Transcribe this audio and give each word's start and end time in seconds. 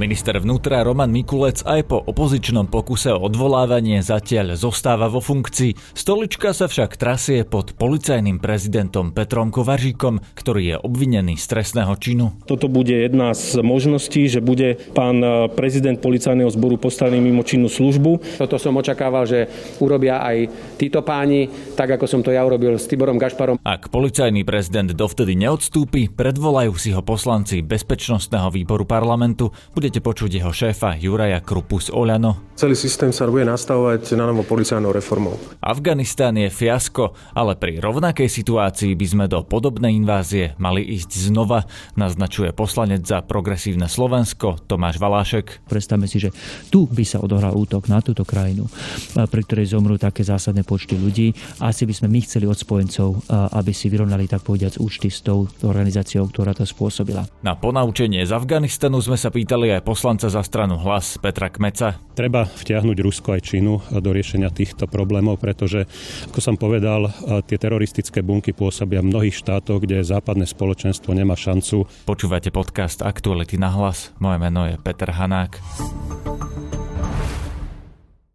Minister 0.00 0.40
vnútra 0.40 0.80
Roman 0.80 1.12
Mikulec 1.12 1.60
aj 1.60 1.92
po 1.92 2.00
opozičnom 2.00 2.72
pokuse 2.72 3.12
o 3.12 3.20
odvolávanie 3.20 4.00
zatiaľ 4.00 4.56
zostáva 4.56 5.12
vo 5.12 5.20
funkcii. 5.20 5.76
Stolička 5.92 6.56
sa 6.56 6.72
však 6.72 6.96
trasie 6.96 7.44
pod 7.44 7.76
policajným 7.76 8.40
prezidentom 8.40 9.12
Petrom 9.12 9.52
Kovaříkom, 9.52 10.24
ktorý 10.32 10.62
je 10.72 10.76
obvinený 10.80 11.36
z 11.36 11.44
trestného 11.52 11.92
činu. 12.00 12.32
Toto 12.48 12.72
bude 12.72 12.96
jedna 12.96 13.36
z 13.36 13.60
možností, 13.60 14.24
že 14.24 14.40
bude 14.40 14.80
pán 14.96 15.20
prezident 15.52 16.00
policajného 16.00 16.48
zboru 16.48 16.80
postavený 16.80 17.20
mimo 17.20 17.44
činnú 17.44 17.68
službu. 17.68 18.40
Toto 18.40 18.56
som 18.56 18.80
očakával, 18.80 19.28
že 19.28 19.52
urobia 19.84 20.24
aj 20.24 20.48
títo 20.80 21.04
páni, 21.04 21.52
tak 21.76 22.00
ako 22.00 22.08
som 22.08 22.24
to 22.24 22.32
ja 22.32 22.40
urobil 22.40 22.80
s 22.80 22.88
Tiborom 22.88 23.20
Gašparom. 23.20 23.60
Ak 23.68 23.92
policajný 23.92 24.48
prezident 24.48 24.88
dovtedy 24.96 25.36
neodstúpi, 25.36 26.08
predvolajú 26.08 26.72
si 26.80 26.88
ho 26.96 27.04
poslanci 27.04 27.60
Bezpečnostného 27.60 28.48
výboru 28.48 28.88
parlamentu. 28.88 29.52
Bude 29.76 29.89
budete 29.90 30.06
počuť 30.06 30.30
jeho 30.38 30.54
šéfa 30.54 31.02
Juraja 31.02 31.42
Krupu 31.42 31.82
z 31.82 31.90
Oľano. 31.90 32.54
Celý 32.54 32.78
systém 32.78 33.10
sa 33.10 33.26
bude 33.26 33.42
nastavovať 33.42 34.14
na 34.14 34.28
novo 34.30 34.46
policajnou 34.46 34.94
reformou. 34.94 35.34
Afganistán 35.58 36.38
je 36.38 36.46
fiasko, 36.46 37.10
ale 37.34 37.58
pri 37.58 37.82
rovnakej 37.82 38.30
situácii 38.30 38.94
by 38.94 39.06
sme 39.10 39.24
do 39.26 39.42
podobnej 39.42 39.90
invázie 39.90 40.54
mali 40.62 40.86
ísť 40.94 41.32
znova, 41.32 41.66
naznačuje 41.98 42.54
poslanec 42.54 43.02
za 43.02 43.18
progresívne 43.24 43.90
Slovensko 43.90 44.62
Tomáš 44.70 45.02
Valášek. 45.02 45.66
Predstavme 45.66 46.06
si, 46.06 46.22
že 46.22 46.30
tu 46.70 46.86
by 46.86 47.02
sa 47.02 47.18
odohral 47.18 47.58
útok 47.58 47.90
na 47.90 47.98
túto 47.98 48.22
krajinu, 48.22 48.70
pri 49.16 49.42
ktorej 49.42 49.74
zomrú 49.74 49.98
také 49.98 50.22
zásadné 50.22 50.62
počty 50.62 50.94
ľudí. 50.94 51.34
Asi 51.58 51.82
by 51.82 51.98
sme 51.98 52.12
my 52.14 52.20
chceli 52.22 52.46
od 52.46 52.54
spojencov, 52.54 53.26
aby 53.58 53.74
si 53.74 53.90
vyrovnali 53.90 54.30
tak 54.30 54.46
povediac 54.46 54.78
účty 54.78 55.10
s 55.10 55.26
tou 55.26 55.50
organizáciou, 55.66 56.30
ktorá 56.30 56.54
to 56.54 56.62
spôsobila. 56.62 57.26
Na 57.42 57.56
ponaučenie 57.56 58.22
z 58.22 58.36
Afganistanu 58.36 59.00
sme 59.00 59.16
sa 59.16 59.32
pýtali 59.32 59.69
aj 59.76 59.86
poslanca 59.86 60.26
za 60.26 60.42
stranu 60.42 60.80
Hlas 60.80 61.20
Petra 61.22 61.52
Kmeca. 61.52 62.00
Treba 62.18 62.48
vtiahnuť 62.48 62.96
Rusko 62.98 63.38
aj 63.38 63.42
Čínu 63.46 64.00
do 64.02 64.10
riešenia 64.10 64.50
týchto 64.50 64.90
problémov, 64.90 65.38
pretože, 65.38 65.86
ako 66.32 66.40
som 66.42 66.56
povedal, 66.58 67.12
tie 67.46 67.60
teroristické 67.60 68.24
bunky 68.24 68.50
pôsobia 68.50 69.04
v 69.04 69.12
mnohých 69.12 69.36
štátoch, 69.36 69.84
kde 69.84 70.02
západné 70.02 70.48
spoločenstvo 70.48 71.14
nemá 71.14 71.38
šancu. 71.38 71.86
Počúvate 72.08 72.50
podcast 72.50 73.04
Aktuality 73.04 73.60
na 73.60 73.70
hlas. 73.70 74.10
Moje 74.18 74.42
meno 74.42 74.66
je 74.66 74.74
Peter 74.80 75.12
Hanák. 75.12 75.60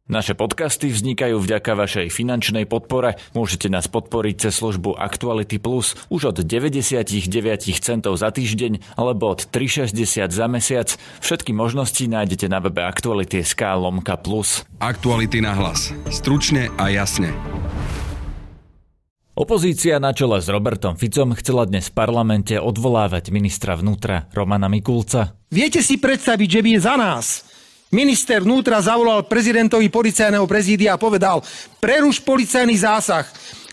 Naše 0.05 0.37
podcasty 0.37 0.93
vznikajú 0.93 1.41
vďaka 1.41 1.73
vašej 1.73 2.13
finančnej 2.13 2.69
podpore. 2.69 3.17
Môžete 3.33 3.73
nás 3.73 3.89
podporiť 3.89 4.37
cez 4.37 4.61
službu 4.61 4.93
Actuality 5.01 5.57
Plus 5.57 5.97
už 6.13 6.29
od 6.29 6.37
99 6.45 7.17
centov 7.81 8.13
za 8.13 8.29
týždeň 8.29 9.01
alebo 9.01 9.33
od 9.33 9.49
3,60 9.49 10.29
za 10.29 10.45
mesiac. 10.45 10.93
Všetky 11.25 11.57
možnosti 11.57 12.05
nájdete 12.05 12.45
na 12.45 12.61
webe 12.61 12.85
Actuality.sk 12.85 13.65
lomka 13.81 14.13
plus. 14.21 14.61
Aktuality 14.77 15.41
na 15.41 15.57
hlas. 15.57 15.89
Stručne 16.13 16.69
a 16.77 16.93
jasne. 16.93 17.33
Opozícia 19.33 19.97
na 19.97 20.13
čele 20.13 20.37
s 20.37 20.45
Robertom 20.53 21.01
Ficom 21.01 21.33
chcela 21.33 21.65
dnes 21.65 21.89
v 21.89 21.97
parlamente 21.97 22.53
odvolávať 22.61 23.33
ministra 23.33 23.73
vnútra 23.73 24.29
Romana 24.37 24.69
Mikulca. 24.69 25.33
Viete 25.49 25.81
si 25.81 25.97
predstaviť, 25.97 26.47
že 26.47 26.61
by 26.61 26.71
za 26.77 26.93
nás 26.93 27.54
Minister 27.95 28.43
vnútra 28.43 28.83
zavolal 28.83 29.23
prezidentovi 29.23 29.87
policajného 29.87 30.43
prezídia 30.43 30.99
a 30.99 30.99
povedal, 30.99 31.39
preruš 31.79 32.19
policajný 32.19 32.75
zásah 32.83 33.23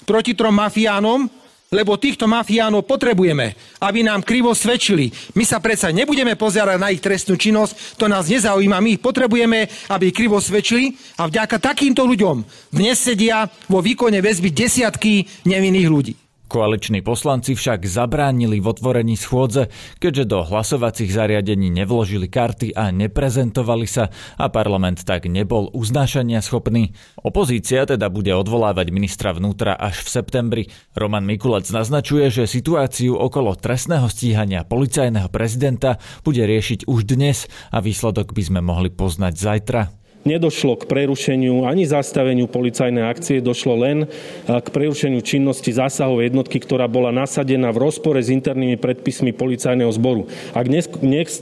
proti 0.07 0.39
trom 0.39 0.55
mafiánom, 0.55 1.27
lebo 1.75 1.99
týchto 1.99 2.31
mafiánov 2.31 2.87
potrebujeme, 2.87 3.59
aby 3.83 4.07
nám 4.07 4.23
krivo 4.23 4.55
svedčili. 4.55 5.11
My 5.35 5.43
sa 5.43 5.59
predsa 5.59 5.91
nebudeme 5.91 6.39
pozerať 6.39 6.79
na 6.79 6.95
ich 6.95 7.03
trestnú 7.03 7.35
činnosť, 7.35 7.99
to 7.99 8.07
nás 8.07 8.31
nezaujíma, 8.31 8.79
my 8.79 8.95
ich 8.95 9.03
potrebujeme, 9.03 9.67
aby 9.91 10.15
krivo 10.15 10.39
svedčili 10.39 10.95
a 11.19 11.27
vďaka 11.27 11.59
takýmto 11.59 12.07
ľuďom 12.07 12.47
dnes 12.71 13.03
sedia 13.03 13.51
vo 13.67 13.83
výkone 13.83 14.23
väzby 14.23 14.55
desiatky 14.55 15.27
nevinných 15.49 15.91
ľudí. 15.91 16.22
Koaliční 16.53 17.01
poslanci 17.01 17.57
však 17.57 17.89
zabránili 17.89 18.61
v 18.61 18.69
otvorení 18.69 19.17
schôdze, 19.17 19.73
keďže 19.97 20.37
do 20.37 20.45
hlasovacích 20.45 21.09
zariadení 21.09 21.73
nevložili 21.73 22.29
karty 22.29 22.77
a 22.77 22.93
neprezentovali 22.93 23.89
sa 23.89 24.13
a 24.37 24.53
parlament 24.53 25.01
tak 25.01 25.33
nebol 25.33 25.73
uznášania 25.73 26.45
schopný. 26.45 26.93
Opozícia 27.25 27.89
teda 27.89 28.13
bude 28.13 28.37
odvolávať 28.37 28.93
ministra 28.93 29.33
vnútra 29.33 29.73
až 29.73 30.05
v 30.05 30.09
septembri. 30.13 30.63
Roman 30.93 31.25
Mikulec 31.25 31.65
naznačuje, 31.73 32.29
že 32.29 32.45
situáciu 32.45 33.17
okolo 33.17 33.57
trestného 33.57 34.13
stíhania 34.13 34.69
policajného 34.69 35.33
prezidenta 35.33 35.97
bude 36.21 36.45
riešiť 36.45 36.85
už 36.85 37.09
dnes 37.09 37.49
a 37.73 37.81
výsledok 37.81 38.37
by 38.37 38.43
sme 38.45 38.61
mohli 38.61 38.93
poznať 38.93 39.35
zajtra. 39.41 40.02
Nedošlo 40.23 40.79
k 40.79 40.87
prerušeniu 40.87 41.67
ani 41.67 41.83
zastaveniu 41.83 42.47
policajnej 42.47 43.11
akcie, 43.11 43.43
došlo 43.43 43.75
len 43.75 44.07
k 44.47 44.67
prerušeniu 44.71 45.19
činnosti 45.19 45.75
zásahovej 45.75 46.31
jednotky, 46.31 46.63
ktorá 46.63 46.87
bola 46.87 47.11
nasadená 47.11 47.75
v 47.75 47.91
rozpore 47.91 48.23
s 48.23 48.31
internými 48.31 48.79
predpismi 48.79 49.35
policajného 49.35 49.91
zboru. 49.91 50.31
Ak 50.55 50.71
dnes, 50.71 50.87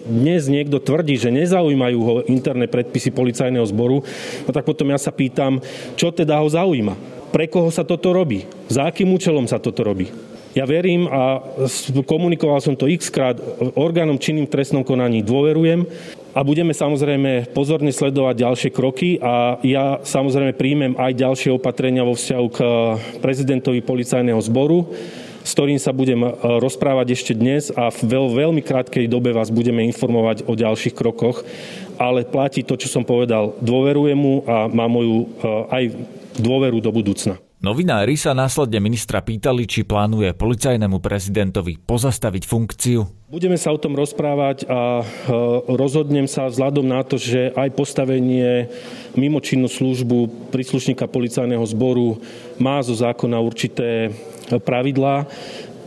dnes, 0.08 0.48
niekto 0.48 0.80
tvrdí, 0.80 1.20
že 1.20 1.28
nezaujímajú 1.28 1.98
ho 2.00 2.14
interné 2.24 2.72
predpisy 2.72 3.12
policajného 3.12 3.68
zboru, 3.68 4.00
no 4.48 4.50
tak 4.50 4.64
potom 4.64 4.88
ja 4.88 4.96
sa 4.96 5.12
pýtam, 5.12 5.60
čo 6.00 6.08
teda 6.08 6.40
ho 6.40 6.48
zaujíma? 6.48 6.96
Pre 7.36 7.44
koho 7.52 7.68
sa 7.68 7.84
toto 7.84 8.16
robí? 8.16 8.48
Za 8.72 8.88
akým 8.88 9.12
účelom 9.12 9.44
sa 9.44 9.60
toto 9.60 9.84
robí? 9.84 10.08
Ja 10.50 10.66
verím 10.66 11.06
a 11.06 11.38
komunikoval 12.02 12.58
som 12.58 12.74
to 12.74 12.90
x 12.90 13.06
krát 13.06 13.38
orgánom 13.78 14.18
činným 14.18 14.50
trestnom 14.50 14.82
konaní. 14.82 15.22
Dôverujem 15.22 15.86
a 16.30 16.40
budeme 16.46 16.70
samozrejme 16.70 17.50
pozorne 17.50 17.90
sledovať 17.90 18.34
ďalšie 18.38 18.70
kroky 18.70 19.18
a 19.18 19.58
ja 19.66 19.98
samozrejme 19.98 20.54
príjmem 20.54 20.94
aj 20.94 21.18
ďalšie 21.18 21.50
opatrenia 21.50 22.06
vo 22.06 22.14
vzťahu 22.14 22.46
k 22.54 22.58
prezidentovi 23.18 23.82
policajného 23.82 24.38
zboru, 24.38 24.86
s 25.42 25.50
ktorým 25.50 25.82
sa 25.82 25.90
budem 25.90 26.22
e, 26.22 26.30
rozprávať 26.62 27.18
ešte 27.18 27.32
dnes 27.34 27.74
a 27.74 27.90
v 27.90 28.00
veľ, 28.06 28.26
veľmi 28.46 28.62
krátkej 28.62 29.10
dobe 29.10 29.34
vás 29.34 29.50
budeme 29.50 29.82
informovať 29.90 30.46
o 30.46 30.54
ďalších 30.54 30.94
krokoch. 30.94 31.42
Ale 31.98 32.24
platí 32.24 32.64
to, 32.64 32.80
čo 32.80 32.88
som 32.88 33.04
povedal. 33.04 33.52
Dôverujem 33.60 34.16
mu 34.16 34.46
a 34.46 34.70
má 34.70 34.86
moju 34.86 35.26
e, 35.26 35.46
aj 35.68 35.84
dôveru 36.38 36.78
do 36.78 36.94
budúcna. 36.94 37.49
Novinári 37.60 38.16
sa 38.16 38.32
následne 38.32 38.80
ministra 38.80 39.20
pýtali, 39.20 39.68
či 39.68 39.84
plánuje 39.84 40.32
policajnému 40.32 40.96
prezidentovi 40.96 41.76
pozastaviť 41.76 42.48
funkciu. 42.48 43.04
Budeme 43.28 43.60
sa 43.60 43.76
o 43.76 43.76
tom 43.76 43.92
rozprávať 44.00 44.64
a 44.64 45.04
e, 45.04 45.28
rozhodnem 45.68 46.24
sa 46.24 46.48
vzhľadom 46.48 46.88
na 46.88 47.04
to, 47.04 47.20
že 47.20 47.52
aj 47.52 47.76
postavenie 47.76 48.64
mimočinnú 49.12 49.68
službu 49.68 50.48
príslušníka 50.48 51.04
policajného 51.04 51.60
zboru 51.68 52.16
má 52.56 52.80
zo 52.80 52.96
zákona 52.96 53.36
určité 53.44 54.08
pravidlá 54.48 55.28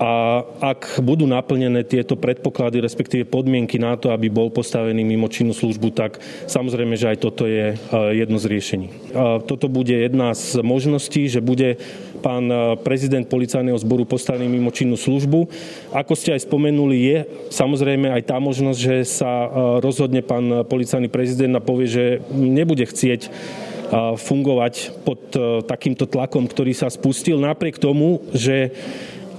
a 0.02 0.42
ak 0.74 1.06
budú 1.06 1.30
naplnené 1.30 1.86
tieto 1.86 2.18
predpoklady, 2.18 2.82
respektíve 2.82 3.30
podmienky 3.30 3.78
na 3.78 3.94
to, 3.94 4.10
aby 4.10 4.26
bol 4.26 4.50
postavený 4.50 5.06
mimo 5.06 5.30
činnú 5.30 5.54
službu, 5.54 5.94
tak 5.94 6.18
samozrejme, 6.50 6.98
že 6.98 7.14
aj 7.14 7.18
toto 7.22 7.46
je 7.46 7.74
e, 7.74 7.78
jedno 8.18 8.42
z 8.42 8.50
riešení. 8.50 8.88
Toto 9.46 9.70
bude 9.70 9.94
jedna 9.94 10.34
z 10.34 10.66
možností, 10.66 11.30
že 11.30 11.46
bude 11.46 11.78
pán 12.26 12.50
e, 12.50 12.74
prezident 12.82 13.30
policajného 13.30 13.78
zboru 13.78 14.10
postavený 14.10 14.50
mimo 14.50 14.74
činnú 14.74 14.98
službu. 14.98 15.46
Ako 15.94 16.18
ste 16.18 16.34
aj 16.34 16.50
spomenuli, 16.50 16.98
je 16.98 17.18
samozrejme 17.54 18.10
aj 18.18 18.34
tá 18.34 18.42
možnosť, 18.42 18.80
že 18.82 18.96
sa 19.06 19.46
e, 19.46 19.48
rozhodne 19.86 20.26
pán 20.26 20.66
policajný 20.66 21.06
prezident 21.06 21.54
a 21.54 21.62
povie, 21.62 21.86
že 21.86 22.06
nebude 22.34 22.90
chcieť 22.90 23.30
fungovať 23.94 25.06
pod 25.06 25.22
takýmto 25.70 26.10
tlakom, 26.10 26.50
ktorý 26.50 26.74
sa 26.74 26.90
spustil, 26.90 27.38
napriek 27.38 27.78
tomu, 27.78 28.26
že 28.34 28.74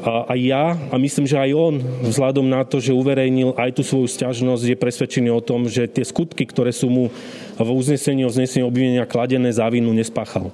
a 0.04 0.36
aj 0.36 0.40
ja 0.44 0.64
a 0.92 0.94
myslím, 1.00 1.24
že 1.24 1.40
aj 1.40 1.50
on, 1.56 1.74
vzhľadom 2.04 2.44
na 2.44 2.60
to, 2.68 2.76
že 2.76 2.92
uverejnil 2.92 3.56
aj 3.56 3.80
tú 3.80 3.82
svoju 3.82 4.04
stiažnosť, 4.04 4.64
je 4.68 4.76
presvedčený 4.76 5.32
o 5.32 5.40
tom, 5.40 5.64
že 5.64 5.88
tie 5.88 6.04
skutky, 6.04 6.44
ktoré 6.44 6.76
sú 6.76 6.92
mu 6.92 7.08
v 7.56 7.68
uznesení 7.72 8.28
o 8.28 8.30
znesení 8.30 8.68
obvinenia 8.68 9.08
kladené 9.08 9.48
za 9.48 9.64
vinu, 9.72 9.96
nespáchal. 9.96 10.52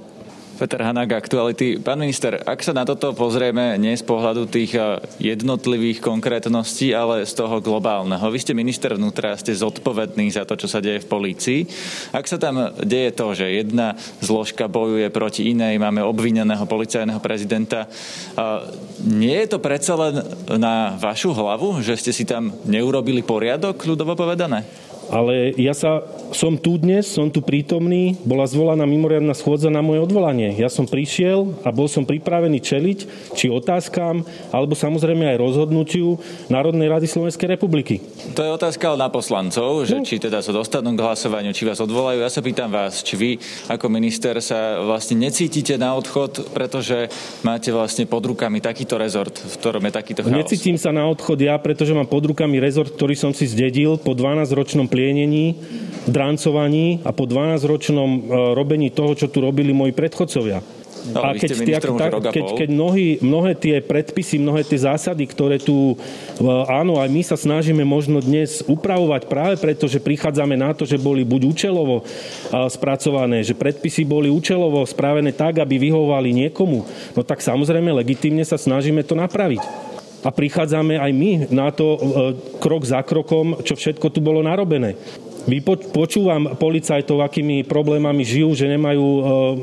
Peter 0.60 0.84
Hanák, 0.84 1.16
aktuality. 1.16 1.80
Pán 1.80 1.96
minister, 1.96 2.36
ak 2.36 2.60
sa 2.60 2.76
na 2.76 2.84
toto 2.84 3.16
pozrieme 3.16 3.80
nie 3.80 3.96
z 3.96 4.04
pohľadu 4.04 4.44
tých 4.44 4.76
eh, 4.76 5.00
jednotlivých 5.16 6.04
konkrétností, 6.04 6.92
ale 6.92 7.24
z 7.24 7.32
toho 7.32 7.64
globálneho. 7.64 8.28
Vy 8.28 8.44
ste 8.44 8.52
minister 8.52 8.92
vnútra, 8.92 9.40
ste 9.40 9.56
zodpovedný 9.56 10.28
za 10.28 10.44
to, 10.44 10.60
čo 10.60 10.68
sa 10.68 10.84
deje 10.84 11.00
v 11.00 11.08
polícii. 11.08 11.60
Ak 12.12 12.28
sa 12.28 12.36
tam 12.36 12.76
deje 12.76 13.08
to, 13.16 13.32
že 13.32 13.48
jedna 13.48 13.96
zložka 14.20 14.68
bojuje 14.68 15.08
proti 15.08 15.48
inej, 15.48 15.80
máme 15.80 16.04
obvineného 16.04 16.68
policajného 16.68 17.24
prezidenta, 17.24 17.88
nie 19.00 19.40
je 19.40 19.48
to 19.48 19.64
predsa 19.64 19.96
len 19.96 20.20
na 20.60 21.00
vašu 21.00 21.32
hlavu, 21.32 21.80
že 21.80 21.96
ste 21.96 22.12
si 22.12 22.28
tam 22.28 22.52
neurobili 22.68 23.24
poriadok, 23.24 23.80
ľudovo 23.88 24.12
povedané? 24.12 24.68
Ale 25.10 25.50
ja 25.58 25.74
sa, 25.74 26.06
som 26.30 26.54
tu 26.54 26.78
dnes, 26.78 27.02
som 27.02 27.26
tu 27.26 27.42
prítomný, 27.42 28.14
bola 28.22 28.46
zvolaná 28.46 28.86
mimoriadná 28.86 29.34
schôdza 29.34 29.66
na 29.66 29.82
moje 29.82 30.06
odvolanie. 30.06 30.54
Ja 30.54 30.70
som 30.70 30.86
prišiel 30.86 31.66
a 31.66 31.74
bol 31.74 31.90
som 31.90 32.06
pripravený 32.06 32.62
čeliť 32.62 32.98
či 33.34 33.50
otázkam, 33.50 34.22
alebo 34.54 34.78
samozrejme 34.78 35.34
aj 35.34 35.42
rozhodnutiu 35.42 36.22
Národnej 36.46 36.86
rady 36.86 37.10
Slovenskej 37.10 37.58
republiky. 37.58 37.98
To 38.38 38.46
je 38.46 38.50
otázka 38.54 38.94
na 38.94 39.10
poslancov, 39.10 39.82
že 39.82 39.98
no. 39.98 40.06
či 40.06 40.22
teda 40.22 40.38
sa 40.38 40.54
dostanú 40.54 40.94
k 40.94 41.02
hlasovaniu, 41.02 41.50
či 41.50 41.66
vás 41.66 41.82
odvolajú. 41.82 42.22
Ja 42.22 42.30
sa 42.30 42.38
pýtam 42.38 42.70
vás, 42.70 43.02
či 43.02 43.14
vy 43.18 43.30
ako 43.66 43.90
minister 43.90 44.38
sa 44.38 44.78
vlastne 44.86 45.18
necítite 45.18 45.74
na 45.74 45.98
odchod, 45.98 46.54
pretože 46.54 47.10
máte 47.42 47.74
vlastne 47.74 48.06
pod 48.06 48.22
rukami 48.30 48.62
takýto 48.62 48.94
rezort, 48.94 49.34
v 49.34 49.54
ktorom 49.58 49.82
je 49.90 49.92
takýto 49.92 50.20
chaos. 50.22 50.38
Necítim 50.38 50.78
sa 50.78 50.94
na 50.94 51.02
odchod 51.10 51.42
ja, 51.42 51.58
pretože 51.58 51.90
mám 51.90 52.06
pod 52.06 52.30
rukami 52.30 52.62
rezort, 52.62 52.94
ktorý 52.94 53.18
som 53.18 53.34
si 53.34 53.50
zdedil 53.50 53.98
po 53.98 54.14
12-ročnom 54.14 54.86
plienení, 55.00 55.56
drancovaní 56.04 57.00
a 57.08 57.16
po 57.16 57.24
12-ročnom 57.24 58.10
e, 58.12 58.20
robení 58.52 58.92
toho, 58.92 59.16
čo 59.16 59.32
tu 59.32 59.40
robili 59.40 59.72
moji 59.72 59.96
predchodcovia. 59.96 60.60
No, 61.00 61.24
a 61.24 61.32
keď, 61.32 61.64
tak, 61.64 61.96
tak, 61.96 62.12
keď, 62.28 62.46
keď 62.60 62.68
mnohí, 62.68 63.24
mnohé 63.24 63.56
tie 63.56 63.80
predpisy, 63.80 64.36
mnohé 64.36 64.68
tie 64.68 64.76
zásady, 64.76 65.24
ktoré 65.24 65.56
tu, 65.56 65.96
e, 65.96 66.44
áno, 66.68 67.00
aj 67.00 67.08
my 67.08 67.22
sa 67.24 67.40
snažíme 67.40 67.80
možno 67.88 68.20
dnes 68.20 68.60
upravovať 68.68 69.24
práve 69.24 69.56
preto, 69.56 69.88
že 69.88 70.04
prichádzame 70.04 70.60
na 70.60 70.76
to, 70.76 70.84
že 70.84 71.00
boli 71.00 71.24
buď 71.24 71.48
účelovo 71.48 72.04
e, 72.04 72.04
spracované, 72.68 73.40
že 73.40 73.56
predpisy 73.56 74.04
boli 74.04 74.28
účelovo 74.28 74.84
spravené 74.84 75.32
tak, 75.32 75.64
aby 75.64 75.80
vyhovovali 75.80 76.36
niekomu, 76.44 76.84
no 77.16 77.20
tak 77.24 77.40
samozrejme 77.40 77.88
legitimne 77.96 78.44
sa 78.44 78.60
snažíme 78.60 79.00
to 79.00 79.16
napraviť 79.16 79.89
a 80.20 80.28
prichádzame 80.28 81.00
aj 81.00 81.12
my 81.12 81.30
na 81.48 81.72
to 81.72 81.96
krok 82.60 82.84
za 82.84 83.00
krokom, 83.00 83.60
čo 83.64 83.76
všetko 83.76 84.12
tu 84.12 84.20
bolo 84.20 84.44
narobené. 84.44 84.96
Počúvam 85.90 86.52
policajtov, 86.60 87.24
akými 87.24 87.64
problémami 87.64 88.20
žijú, 88.28 88.52
že 88.52 88.68
nemajú 88.68 89.00
e, 89.02 89.22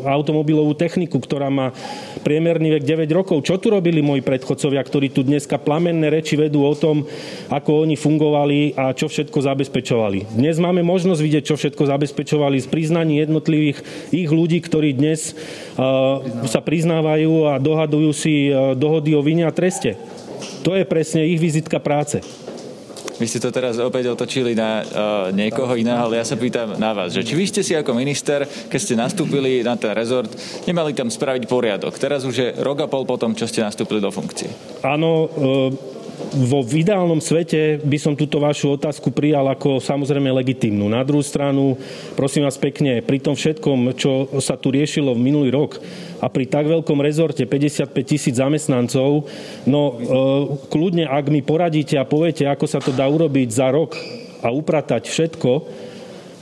automobilovú 0.10 0.74
techniku, 0.74 1.22
ktorá 1.22 1.54
má 1.54 1.70
priemerný 2.26 2.82
vek 2.82 2.84
9 2.84 3.08
rokov. 3.14 3.46
Čo 3.46 3.62
tu 3.62 3.70
robili 3.70 4.02
moji 4.02 4.26
predchodcovia, 4.26 4.82
ktorí 4.82 5.14
tu 5.14 5.22
dneska 5.22 5.62
plamenné 5.62 6.10
reči 6.10 6.34
vedú 6.34 6.66
o 6.66 6.74
tom, 6.74 7.06
ako 7.54 7.86
oni 7.86 7.94
fungovali 7.94 8.74
a 8.74 8.98
čo 8.98 9.06
všetko 9.06 9.38
zabezpečovali. 9.38 10.34
Dnes 10.34 10.58
máme 10.58 10.82
možnosť 10.82 11.22
vidieť, 11.22 11.44
čo 11.46 11.56
všetko 11.56 11.84
zabezpečovali 11.86 12.58
z 12.58 12.68
priznaní 12.68 13.22
jednotlivých 13.22 13.78
ich 14.10 14.30
ľudí, 14.34 14.58
ktorí 14.66 14.98
dnes 14.98 15.38
uh, 15.78 16.20
sa 16.50 16.60
priznávajú 16.60 17.54
a 17.54 17.62
dohadujú 17.62 18.12
si 18.12 18.50
dohody 18.76 19.14
o 19.14 19.22
vine 19.22 19.46
a 19.46 19.54
treste. 19.54 20.17
To 20.68 20.76
je 20.76 20.84
presne 20.84 21.24
ich 21.24 21.40
vizitka 21.40 21.80
práce. 21.80 22.20
Vy 23.18 23.24
ste 23.24 23.40
to 23.40 23.56
teraz 23.56 23.80
opäť 23.80 24.12
otočili 24.12 24.52
na 24.52 24.84
uh, 24.84 24.86
niekoho 25.32 25.72
iného, 25.80 26.12
ale 26.12 26.20
ja 26.20 26.28
sa 26.28 26.36
pýtam 26.36 26.76
na 26.76 26.92
vás, 26.92 27.16
že 27.16 27.24
či 27.24 27.40
vy 27.40 27.48
ste 27.48 27.64
si 27.64 27.72
ako 27.72 27.96
minister, 27.96 28.44
keď 28.44 28.80
ste 28.84 29.00
nastúpili 29.00 29.64
na 29.64 29.80
ten 29.80 29.96
rezort, 29.96 30.28
nemali 30.68 30.92
tam 30.92 31.08
spraviť 31.08 31.48
poriadok. 31.48 31.96
Teraz 31.96 32.28
už 32.28 32.36
je 32.36 32.50
rok 32.60 32.84
a 32.84 32.92
pol 32.92 33.08
potom, 33.08 33.32
čo 33.32 33.48
ste 33.48 33.64
nastúpili 33.64 34.04
do 34.04 34.12
funkcie. 34.12 34.52
Áno, 34.84 35.32
uh 35.32 35.97
vo 36.36 36.60
ideálnom 36.66 37.24
svete 37.24 37.80
by 37.80 37.98
som 38.00 38.14
túto 38.18 38.42
vašu 38.44 38.76
otázku 38.76 39.16
prijal 39.16 39.48
ako 39.48 39.80
samozrejme 39.80 40.28
legitímnu. 40.34 40.92
Na 40.92 41.06
druhú 41.06 41.24
stranu, 41.24 41.80
prosím 42.20 42.44
vás 42.44 42.60
pekne, 42.60 43.00
pri 43.00 43.24
tom 43.24 43.38
všetkom, 43.38 43.96
čo 43.96 44.28
sa 44.44 44.60
tu 44.60 44.74
riešilo 44.74 45.16
v 45.16 45.24
minulý 45.24 45.50
rok 45.56 45.80
a 46.20 46.28
pri 46.28 46.50
tak 46.50 46.68
veľkom 46.68 47.00
rezorte 47.00 47.48
55 47.48 47.94
tisíc 48.04 48.36
zamestnancov, 48.36 49.30
no 49.70 49.82
e, 49.88 49.96
kľudne, 50.68 51.08
ak 51.08 51.32
mi 51.32 51.46
poradíte 51.46 51.96
a 51.96 52.10
poviete, 52.10 52.44
ako 52.50 52.66
sa 52.68 52.84
to 52.84 52.92
dá 52.92 53.08
urobiť 53.08 53.48
za 53.48 53.72
rok 53.72 53.96
a 54.44 54.52
upratať 54.52 55.08
všetko, 55.08 55.52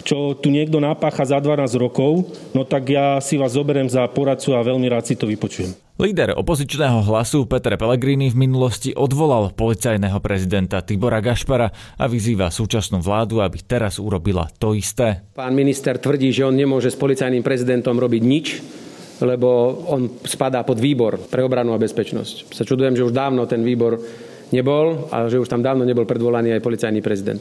čo 0.05 0.37
tu 0.37 0.53
niekto 0.53 0.77
napácha 0.77 1.25
za 1.25 1.41
12 1.41 1.81
rokov, 1.81 2.29
no 2.53 2.61
tak 2.61 2.93
ja 2.93 3.17
si 3.19 3.37
vás 3.37 3.57
zoberiem 3.57 3.89
za 3.89 4.05
poradcu 4.05 4.53
a 4.53 4.65
veľmi 4.65 4.85
rád 4.85 5.09
si 5.09 5.17
to 5.17 5.25
vypočujem. 5.25 5.84
Líder 5.95 6.35
opozičného 6.35 7.07
hlasu 7.07 7.47
Peter 7.47 7.71
Pellegrini 7.79 8.27
v 8.27 8.35
minulosti 8.35 8.91
odvolal 8.91 9.55
policajného 9.55 10.19
prezidenta 10.19 10.83
Tibora 10.83 11.23
Gašpara 11.23 11.71
a 11.95 12.03
vyzýva 12.11 12.51
súčasnú 12.51 12.99
vládu, 12.99 13.39
aby 13.39 13.63
teraz 13.63 13.95
urobila 13.95 14.51
to 14.59 14.75
isté. 14.75 15.23
Pán 15.39 15.55
minister 15.55 15.95
tvrdí, 15.95 16.35
že 16.35 16.43
on 16.43 16.51
nemôže 16.51 16.91
s 16.91 16.99
policajným 16.99 17.39
prezidentom 17.39 17.95
robiť 17.95 18.21
nič, 18.27 18.45
lebo 19.23 19.47
on 19.87 20.19
spadá 20.27 20.67
pod 20.67 20.83
výbor 20.83 21.15
pre 21.31 21.47
obranu 21.47 21.71
a 21.71 21.79
bezpečnosť. 21.79 22.51
Sa 22.51 22.67
čudujem, 22.67 22.99
že 22.99 23.07
už 23.07 23.15
dávno 23.15 23.47
ten 23.47 23.63
výbor 23.63 23.95
nebol 24.51 25.07
a 25.15 25.31
že 25.31 25.39
už 25.39 25.47
tam 25.47 25.63
dávno 25.63 25.87
nebol 25.87 26.03
predvolaný 26.03 26.59
aj 26.59 26.65
policajný 26.67 26.99
prezident. 26.99 27.39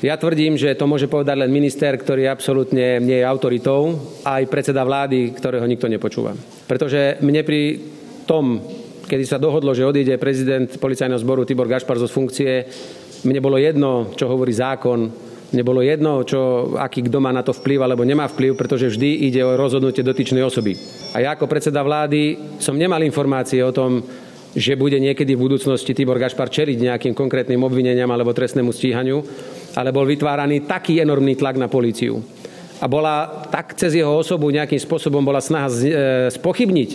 Ja 0.00 0.16
tvrdím, 0.16 0.56
že 0.56 0.72
to 0.72 0.88
môže 0.88 1.12
povedať 1.12 1.36
len 1.36 1.52
minister, 1.52 1.92
ktorý 1.92 2.24
absolútne 2.24 3.04
nie 3.04 3.20
je 3.20 3.28
autoritou, 3.28 4.00
aj 4.24 4.48
predseda 4.48 4.80
vlády, 4.80 5.36
ktorého 5.36 5.68
nikto 5.68 5.92
nepočúva. 5.92 6.32
Pretože 6.64 7.20
mne 7.20 7.44
pri 7.44 7.76
tom, 8.24 8.64
kedy 9.04 9.24
sa 9.28 9.36
dohodlo, 9.36 9.76
že 9.76 9.84
odíde 9.84 10.16
prezident 10.16 10.72
policajného 10.72 11.20
zboru 11.20 11.44
Tibor 11.44 11.68
Gašpar 11.68 12.00
zo 12.00 12.08
funkcie, 12.08 12.64
mne 13.28 13.40
bolo 13.44 13.60
jedno, 13.60 14.16
čo 14.16 14.24
hovorí 14.24 14.56
zákon, 14.56 15.12
mne 15.52 15.62
bolo 15.68 15.84
jedno, 15.84 16.24
čo, 16.24 16.72
aký 16.80 17.04
kto 17.04 17.20
má 17.20 17.28
na 17.28 17.44
to 17.44 17.52
vplyv 17.52 17.84
alebo 17.84 18.00
nemá 18.00 18.24
vplyv, 18.24 18.56
pretože 18.56 18.88
vždy 18.88 19.28
ide 19.28 19.44
o 19.44 19.52
rozhodnutie 19.52 20.00
dotyčnej 20.00 20.40
osoby. 20.40 20.80
A 21.12 21.20
ja 21.20 21.36
ako 21.36 21.44
predseda 21.44 21.84
vlády 21.84 22.56
som 22.56 22.72
nemal 22.72 23.04
informácie 23.04 23.60
o 23.60 23.74
tom, 23.74 24.00
že 24.56 24.80
bude 24.80 24.96
niekedy 24.96 25.36
v 25.36 25.44
budúcnosti 25.44 25.92
Tibor 25.92 26.16
Gašpar 26.16 26.48
čeliť 26.48 26.78
nejakým 26.80 27.12
konkrétnym 27.12 27.60
obvineniam 27.62 28.08
alebo 28.08 28.32
trestnému 28.32 28.72
stíhaniu 28.72 29.20
ale 29.76 29.94
bol 29.94 30.06
vytváraný 30.06 30.66
taký 30.66 30.98
enormný 30.98 31.38
tlak 31.38 31.60
na 31.60 31.70
políciu. 31.70 32.22
A 32.80 32.88
bola 32.88 33.44
tak 33.52 33.76
cez 33.76 33.92
jeho 33.92 34.10
osobu 34.16 34.48
nejakým 34.48 34.80
spôsobom 34.80 35.20
bola 35.20 35.44
snaha 35.44 35.68
e, 35.68 35.78
spochybniť 36.32 36.90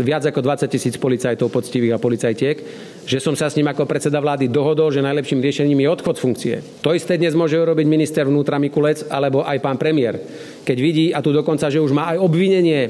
viac 0.00 0.24
ako 0.24 0.40
20 0.40 0.72
tisíc 0.72 0.96
policajtov 0.96 1.52
poctivých 1.52 1.96
a 1.96 2.00
policajtiek, 2.00 2.56
že 3.04 3.18
som 3.20 3.36
sa 3.36 3.52
s 3.52 3.56
ním 3.60 3.68
ako 3.68 3.84
predseda 3.84 4.22
vlády 4.24 4.48
dohodol, 4.48 4.88
že 4.88 5.04
najlepším 5.04 5.44
riešením 5.44 5.84
je 5.84 5.88
odchod 5.92 6.16
funkcie. 6.16 6.54
To 6.80 6.96
isté 6.96 7.20
dnes 7.20 7.36
môže 7.36 7.60
urobiť 7.60 7.84
minister 7.84 8.24
vnútra 8.24 8.56
Mikulec 8.56 9.04
alebo 9.12 9.44
aj 9.44 9.58
pán 9.60 9.76
premiér. 9.76 10.16
Keď 10.64 10.78
vidí, 10.80 11.06
a 11.12 11.20
tu 11.20 11.34
dokonca, 11.34 11.68
že 11.68 11.82
už 11.82 11.92
má 11.92 12.16
aj 12.16 12.22
obvinenie 12.24 12.88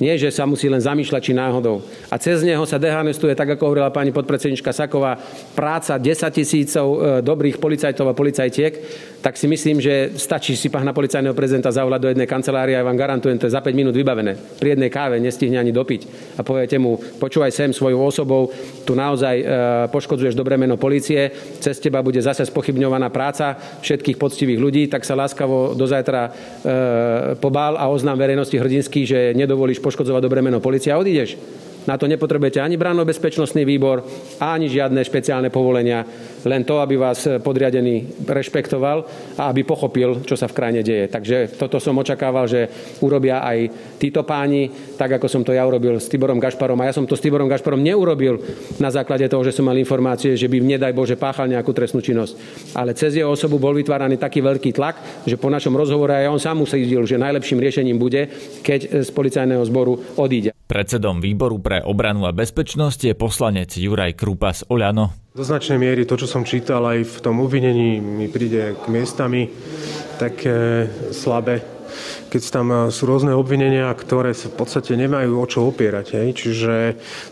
nie, 0.00 0.16
že 0.16 0.32
sa 0.32 0.48
musí 0.48 0.66
len 0.66 0.80
zamýšľať, 0.80 1.20
či 1.20 1.32
náhodou. 1.36 1.84
A 2.08 2.16
cez 2.16 2.40
neho 2.40 2.64
sa 2.64 2.80
dehanestuje, 2.80 3.36
tak 3.36 3.52
ako 3.54 3.68
hovorila 3.68 3.92
pani 3.92 4.10
podpredsednička 4.16 4.72
Saková, 4.72 5.20
práca 5.52 6.00
10 6.00 6.08
tisícov 6.32 6.86
e, 6.88 6.98
dobrých 7.20 7.60
policajtov 7.60 8.08
a 8.08 8.16
policajtiek, 8.16 8.72
tak 9.20 9.36
si 9.36 9.44
myslím, 9.44 9.84
že 9.84 10.16
stačí 10.16 10.56
si 10.56 10.72
pána 10.72 10.96
policajného 10.96 11.36
prezidenta 11.36 11.68
zavolať 11.68 12.00
do 12.00 12.10
jednej 12.16 12.24
kancelárie 12.24 12.72
a 12.72 12.82
vám 12.82 12.96
garantujem, 12.96 13.36
to 13.36 13.44
je 13.44 13.52
za 13.52 13.60
5 13.60 13.76
minút 13.76 13.92
vybavené. 13.92 14.32
Pri 14.56 14.72
jednej 14.72 14.88
káve 14.88 15.20
nestihne 15.20 15.60
ani 15.60 15.76
dopiť. 15.76 16.32
A 16.36 16.42
poviete 16.42 16.80
mu, 16.80 16.96
počúvaj 16.96 17.52
sem 17.52 17.68
svojou 17.68 18.00
osobou, 18.00 18.48
tu 18.88 18.96
naozaj 18.96 19.36
e, 19.36 19.44
poškodzuješ 19.92 20.32
dobré 20.32 20.56
meno 20.56 20.80
policie, 20.80 21.28
cez 21.60 21.76
teba 21.76 22.00
bude 22.00 22.24
zase 22.24 22.48
spochybňovaná 22.48 23.12
práca 23.12 23.60
všetkých 23.84 24.16
poctivých 24.16 24.56
ľudí, 24.56 24.82
tak 24.88 25.04
sa 25.04 25.12
láskavo 25.12 25.76
do 25.76 25.84
zajtra 25.84 26.22
e, 26.24 27.60
a 27.60 27.84
oznám 27.92 28.16
verejnosti 28.16 28.56
hrdinský, 28.56 29.04
že 29.04 29.36
nedovolíš 29.36 29.84
poškodzovať 29.90 30.22
dobré 30.22 30.38
meno 30.38 30.62
policia 30.62 30.94
a 30.94 31.02
odídeš. 31.02 31.34
Na 31.88 31.96
to 31.96 32.04
nepotrebujete 32.04 32.60
ani 32.60 32.76
branno-bezpečnostný 32.76 33.64
výbor, 33.64 34.04
ani 34.40 34.68
žiadne 34.68 35.00
špeciálne 35.00 35.48
povolenia, 35.48 36.04
len 36.44 36.64
to, 36.64 36.80
aby 36.80 36.96
vás 36.96 37.24
podriadený 37.40 38.24
rešpektoval 38.24 38.98
a 39.40 39.48
aby 39.48 39.64
pochopil, 39.64 40.20
čo 40.24 40.36
sa 40.36 40.48
v 40.48 40.56
krajine 40.56 40.80
deje. 40.84 41.08
Takže 41.08 41.56
toto 41.56 41.80
som 41.80 41.96
očakával, 41.96 42.44
že 42.48 42.68
urobia 43.00 43.40
aj 43.40 43.58
títo 43.96 44.24
páni, 44.24 44.68
tak 44.96 45.16
ako 45.16 45.26
som 45.28 45.42
to 45.44 45.56
ja 45.56 45.64
urobil 45.64 45.96
s 45.96 46.08
Tiborom 46.08 46.36
Gašparom. 46.40 46.80
A 46.84 46.88
ja 46.88 46.96
som 46.96 47.08
to 47.08 47.16
s 47.16 47.24
Tiborom 47.24 47.48
Gašparom 47.48 47.80
neurobil 47.80 48.40
na 48.76 48.92
základe 48.92 49.24
toho, 49.28 49.44
že 49.44 49.56
som 49.56 49.64
mal 49.64 49.76
informácie, 49.76 50.36
že 50.36 50.48
by, 50.48 50.60
nedaj 50.60 50.92
Bože, 50.92 51.16
páchal 51.16 51.48
nejakú 51.48 51.72
trestnú 51.72 52.04
činnosť. 52.04 52.32
Ale 52.76 52.92
cez 52.92 53.16
jeho 53.16 53.32
osobu 53.32 53.56
bol 53.56 53.72
vytváraný 53.72 54.20
taký 54.20 54.44
veľký 54.44 54.76
tlak, 54.76 55.24
že 55.24 55.40
po 55.40 55.48
našom 55.48 55.72
rozhovore 55.72 56.12
aj 56.12 56.28
on 56.28 56.40
sám 56.40 56.60
musel, 56.60 56.84
že 56.84 57.16
najlepším 57.16 57.60
riešením 57.60 57.96
bude, 57.96 58.28
keď 58.60 59.04
z 59.04 59.08
policajného 59.12 59.64
zboru 59.64 59.96
odíde. 60.20 60.59
Predsedom 60.70 61.18
výboru 61.18 61.58
pre 61.58 61.82
obranu 61.82 62.30
a 62.30 62.32
bezpečnosť 62.32 63.10
je 63.10 63.14
poslanec 63.18 63.74
Juraj 63.74 64.14
Krupa 64.14 64.54
Oľano. 64.70 65.34
Do 65.34 65.42
značnej 65.42 65.82
miery 65.82 66.06
to, 66.06 66.14
čo 66.14 66.30
som 66.30 66.46
čítal 66.46 66.86
aj 66.86 67.10
v 67.10 67.16
tom 67.18 67.42
uvinení, 67.42 67.98
mi 67.98 68.30
príde 68.30 68.78
k 68.78 68.84
miestami 68.86 69.50
také 70.22 70.86
slabé 71.10 71.80
keď 72.30 72.42
tam 72.54 72.66
e, 72.70 72.76
sú 72.94 73.02
rôzne 73.10 73.34
obvinenia, 73.34 73.90
ktoré 73.90 74.30
sa 74.30 74.46
v 74.46 74.62
podstate 74.62 74.94
nemajú 74.94 75.42
o 75.42 75.46
čo 75.50 75.66
opierať. 75.66 76.14
Hej. 76.14 76.28
Čiže 76.38 76.74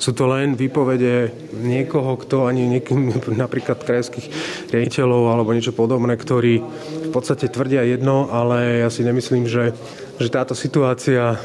sú 0.02 0.11
to 0.11 0.26
len 0.26 0.59
výpovede 0.59 1.30
niekoho, 1.62 2.18
kto 2.18 2.50
ani 2.50 2.66
niekým, 2.66 3.14
napríklad 3.47 3.78
krajských 3.78 4.26
riaditeľov 4.75 5.30
alebo 5.30 5.54
niečo 5.54 5.71
podobné, 5.71 6.18
ktorí 6.18 6.59
v 7.07 7.11
podstate 7.14 7.47
tvrdia 7.47 7.87
jedno, 7.87 8.28
ale 8.35 8.83
ja 8.83 8.90
si 8.90 9.07
nemyslím, 9.07 9.47
že, 9.47 9.78
že 10.18 10.28
táto 10.28 10.59
situácia 10.59 11.38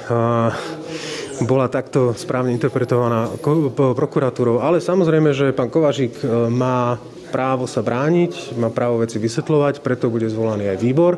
bola 1.45 1.71
takto 1.71 2.15
správne 2.15 2.51
interpretovaná 2.55 3.29
prokuratúrou. 3.75 4.63
Ale 4.63 4.83
samozrejme, 4.83 5.35
že 5.35 5.55
pán 5.55 5.69
Kovažík 5.69 6.19
e, 6.19 6.25
má 6.51 6.97
právo 7.33 7.65
sa 7.65 7.81
brániť, 7.81 8.57
má 8.62 8.69
právo 8.69 9.01
veci 9.01 9.17
vysvetľovať, 9.17 9.81
preto 9.81 10.13
bude 10.13 10.29
zvolaný 10.29 10.69
aj 10.69 10.77
výbor, 10.77 11.17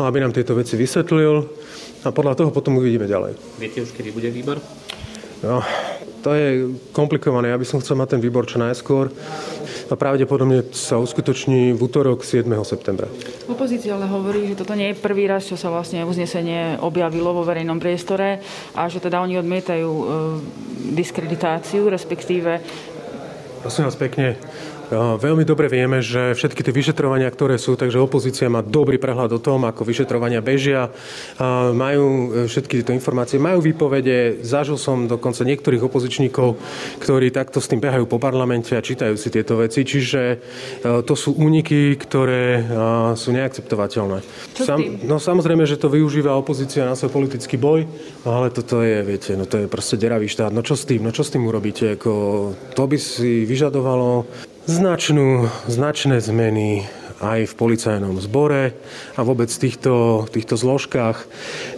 aby 0.00 0.18
nám 0.24 0.32
tieto 0.32 0.56
veci 0.56 0.80
vysvetlil 0.80 1.44
a 2.02 2.08
podľa 2.08 2.40
toho 2.40 2.50
potom 2.50 2.80
uvidíme 2.80 3.04
ďalej. 3.04 3.36
Viete 3.60 3.84
už, 3.84 3.92
kedy 3.92 4.10
bude 4.16 4.32
výbor? 4.32 4.56
No, 5.44 5.60
to 6.24 6.32
je 6.32 6.48
komplikované. 6.96 7.52
Ja 7.52 7.60
by 7.60 7.66
som 7.68 7.82
chcel 7.84 8.00
mať 8.00 8.16
ten 8.16 8.20
výbor 8.24 8.48
čo 8.48 8.62
najskôr 8.62 9.12
a 9.92 10.00
pravdepodobne 10.00 10.72
sa 10.72 10.96
uskutoční 10.96 11.76
v 11.76 11.80
útorok 11.84 12.24
7. 12.24 12.48
septembra. 12.64 13.12
Opozícia 13.44 13.92
ale 13.92 14.08
hovorí, 14.08 14.48
že 14.48 14.56
toto 14.56 14.72
nie 14.72 14.90
je 14.90 14.96
prvý 14.96 15.28
raz, 15.28 15.44
čo 15.44 15.60
sa 15.60 15.68
vlastne 15.68 16.00
uznesenie 16.08 16.80
objavilo 16.80 17.36
vo 17.36 17.44
verejnom 17.44 17.76
priestore 17.76 18.40
a 18.72 18.88
že 18.88 19.04
teda 19.04 19.20
oni 19.20 19.36
odmietajú 19.36 19.90
e, 19.92 20.04
diskreditáciu, 20.96 21.92
respektíve 21.92 22.64
Prosím 23.62 23.86
vás 23.86 23.94
pekne, 23.94 24.34
Veľmi 24.92 25.48
dobre 25.48 25.72
vieme, 25.72 26.04
že 26.04 26.36
všetky 26.36 26.60
tie 26.60 26.74
vyšetrovania, 26.74 27.32
ktoré 27.32 27.56
sú, 27.56 27.80
takže 27.80 27.96
opozícia 27.96 28.52
má 28.52 28.60
dobrý 28.60 29.00
prehľad 29.00 29.32
o 29.32 29.40
tom, 29.40 29.64
ako 29.64 29.88
vyšetrovania 29.88 30.44
bežia. 30.44 30.92
Majú 31.72 32.04
e, 32.04 32.26
všetky 32.44 32.84
tieto 32.84 32.92
informácie, 32.92 33.40
majú 33.40 33.64
výpovede. 33.64 34.44
Zažil 34.44 34.76
som 34.76 35.08
dokonca 35.08 35.48
niektorých 35.48 35.80
opozičníkov, 35.80 36.60
ktorí 37.00 37.32
takto 37.32 37.64
s 37.64 37.72
tým 37.72 37.80
behajú 37.80 38.04
po 38.04 38.20
parlamente 38.20 38.76
a 38.76 38.84
čítajú 38.84 39.16
si 39.16 39.32
tieto 39.32 39.56
veci. 39.56 39.80
Čiže 39.80 40.22
e, 40.28 40.36
to 41.08 41.14
sú 41.16 41.40
úniky, 41.40 41.96
ktoré 41.96 42.64
sú 43.16 43.32
neakceptovateľné. 43.32 44.20
Sam, 44.60 45.00
no 45.08 45.16
samozrejme, 45.16 45.64
že 45.64 45.80
to 45.80 45.88
využíva 45.88 46.36
opozícia 46.36 46.84
na 46.84 46.92
svoj 46.92 47.16
politický 47.16 47.56
boj, 47.56 47.88
ale 48.28 48.52
toto 48.52 48.84
je, 48.84 49.00
viete, 49.00 49.32
no 49.40 49.48
to 49.48 49.64
je 49.64 49.66
proste 49.72 49.96
deravý 49.96 50.28
štát. 50.28 50.52
No 50.52 50.60
čo 50.60 50.76
s 50.76 50.84
tým? 50.84 51.00
No 51.00 51.10
čo 51.16 51.24
s 51.24 51.32
tým 51.32 51.48
urobíte? 51.48 51.96
Ako, 51.96 52.12
to 52.76 52.84
by 52.84 52.98
si 53.00 53.48
vyžadovalo 53.48 54.28
značnú, 54.66 55.50
značné 55.66 56.22
zmeny 56.22 56.86
aj 57.22 57.54
v 57.54 57.54
policajnom 57.54 58.18
zbore 58.18 58.74
a 59.14 59.20
vôbec 59.22 59.46
v 59.46 59.62
týchto, 59.70 60.26
týchto 60.30 60.58
zložkách. 60.58 61.22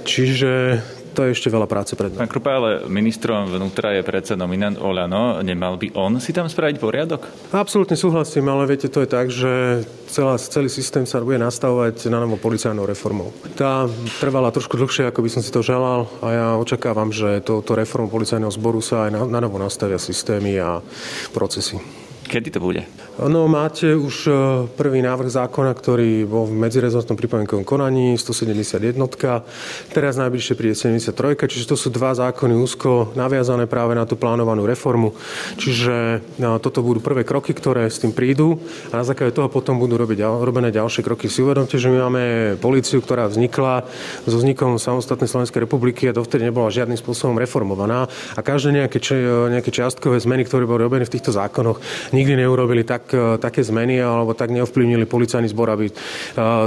Čiže 0.09 0.81
to 1.15 1.23
je 1.23 1.37
ešte 1.39 1.47
veľa 1.47 1.71
práce 1.71 1.95
pred 1.95 2.11
nami. 2.11 2.27
Pán 2.27 2.33
Krupa, 2.33 2.59
ale 2.59 2.91
ministrom 2.91 3.47
vnútra 3.47 3.95
je 3.95 4.03
predsa 4.03 4.35
nominant 4.35 4.75
Olano. 4.83 5.39
Nemal 5.47 5.79
by 5.79 5.95
on 5.95 6.19
si 6.19 6.35
tam 6.35 6.51
spraviť 6.51 6.77
poriadok? 6.83 7.31
Absolútne 7.55 7.95
súhlasím, 7.95 8.51
ale 8.51 8.67
viete, 8.67 8.91
to 8.91 9.07
je 9.07 9.09
tak, 9.09 9.31
že 9.31 9.87
celá, 10.11 10.35
celý 10.43 10.67
systém 10.67 11.07
sa 11.07 11.23
bude 11.23 11.39
nastavovať 11.39 12.11
na 12.11 12.19
novo 12.19 12.35
policajnou 12.35 12.83
reformou. 12.83 13.31
Tá 13.55 13.87
trvala 14.19 14.51
trošku 14.51 14.75
dlhšie, 14.75 15.07
ako 15.07 15.23
by 15.23 15.31
som 15.31 15.43
si 15.47 15.55
to 15.55 15.63
želal 15.63 16.11
a 16.19 16.27
ja 16.35 16.47
očakávam, 16.59 17.15
že 17.15 17.39
touto 17.47 17.79
reformou 17.79 18.11
policajného 18.11 18.51
zboru 18.51 18.83
sa 18.83 19.07
aj 19.07 19.11
na, 19.15 19.21
na 19.23 19.39
novo 19.39 19.63
nastavia 19.63 20.03
systémy 20.03 20.59
a 20.59 20.83
procesy. 21.31 22.04
Kedy 22.29 22.51
to 22.51 22.61
bude? 22.61 22.85
No, 23.15 23.47
máte 23.47 23.95
už 23.95 24.27
e, 24.27 24.31
prvý 24.75 24.99
návrh 24.99 25.31
zákona, 25.31 25.71
ktorý 25.79 26.27
bol 26.27 26.51
v 26.51 26.59
medzirezortnom 26.67 27.15
pripomienkovom 27.15 27.63
konaní, 27.63 28.19
171. 28.19 28.99
Teraz 29.95 30.19
najbližšie 30.19 30.59
príde 30.59 30.75
73. 30.75 31.15
Čiže 31.47 31.71
to 31.71 31.77
sú 31.79 31.95
dva 31.95 32.11
zákony 32.19 32.59
úzko 32.59 33.15
naviazané 33.15 33.71
práve 33.71 33.95
na 33.95 34.03
tú 34.03 34.19
plánovanú 34.19 34.67
reformu. 34.67 35.15
Čiže 35.55 36.27
no, 36.43 36.59
toto 36.59 36.83
budú 36.83 36.99
prvé 36.99 37.23
kroky, 37.23 37.55
ktoré 37.55 37.87
s 37.87 38.03
tým 38.03 38.11
prídu 38.11 38.59
a 38.91 38.99
na 38.99 39.07
základe 39.07 39.31
toho 39.31 39.47
potom 39.47 39.79
budú 39.79 39.95
robiť, 39.95 40.27
robené 40.43 40.75
ďalšie 40.75 41.07
kroky. 41.07 41.31
Si 41.31 41.39
uvedomte, 41.39 41.79
že 41.79 41.95
my 41.95 42.11
máme 42.11 42.23
políciu, 42.59 42.99
ktorá 42.99 43.31
vznikla 43.31 43.87
so 44.27 44.43
vznikom 44.43 44.75
samostatnej 44.75 45.31
Slovenskej 45.31 45.63
republiky 45.63 46.11
a 46.11 46.17
dovtedy 46.19 46.51
nebola 46.51 46.67
žiadnym 46.67 46.99
spôsobom 46.99 47.39
reformovaná 47.39 48.11
a 48.35 48.41
každé 48.43 48.83
nejaké, 48.83 48.99
nejaké 49.55 49.71
čiastkové 49.71 50.19
zmeny, 50.19 50.43
ktoré 50.43 50.67
boli 50.67 50.83
robené 50.83 51.07
v 51.07 51.15
týchto 51.15 51.31
zákonoch, 51.31 51.79
nikdy 52.11 52.43
neurobili 52.43 52.83
tak, 52.83 53.04
e, 53.11 53.37
také 53.43 53.67
zmeny 53.67 53.99
alebo 53.99 54.33
tak 54.33 54.55
neovplyvnili 54.55 55.05
policajný 55.05 55.51
zbor, 55.51 55.75
aby 55.75 55.91
e, 55.91 55.93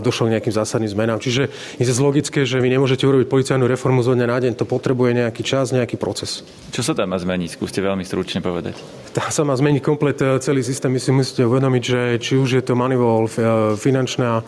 došlo 0.03 0.27
k 0.27 0.37
nejakým 0.37 0.53
zásadným 0.53 0.91
zmenám. 0.91 1.23
Čiže 1.23 1.47
je 1.79 1.85
zase 1.87 2.03
logické, 2.03 2.43
že 2.43 2.59
vy 2.59 2.67
nemôžete 2.67 3.07
urobiť 3.07 3.31
policajnú 3.31 3.63
reformu 3.65 4.03
zo 4.03 4.11
dňa 4.11 4.27
na 4.27 4.37
deň. 4.43 4.53
To 4.59 4.67
potrebuje 4.67 5.15
nejaký 5.15 5.41
čas, 5.47 5.71
nejaký 5.71 5.95
proces. 5.95 6.43
Čo 6.75 6.83
sa 6.83 6.93
tam 6.93 7.15
má 7.15 7.17
zmeniť? 7.17 7.55
Skúste 7.55 7.79
veľmi 7.79 8.03
stručne 8.03 8.43
povedať. 8.43 8.75
Tá 9.15 9.31
sa 9.31 9.47
má 9.47 9.55
zmeniť 9.55 9.79
komplet 9.79 10.19
e, 10.19 10.37
celý 10.43 10.61
systém. 10.61 10.91
My 10.91 10.99
si 10.99 11.15
musíte 11.15 11.47
uvedomiť, 11.47 11.83
že 11.83 11.99
či 12.19 12.35
už 12.35 12.59
je 12.59 12.63
to 12.67 12.75
manivol, 12.75 13.29
finančná, 13.77 14.43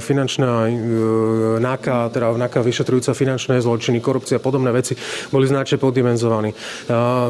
finančná 0.00 0.52
náka, 1.60 2.08
teda 2.08 2.34
náka 2.34 2.64
vyšetrujúca 2.64 3.12
finančné 3.12 3.60
zločiny, 3.60 4.00
korupcia 4.00 4.40
a 4.40 4.42
podobné 4.42 4.72
veci 4.72 4.96
boli 5.28 5.44
značne 5.44 5.76
poddimenzovaní. 5.76 6.54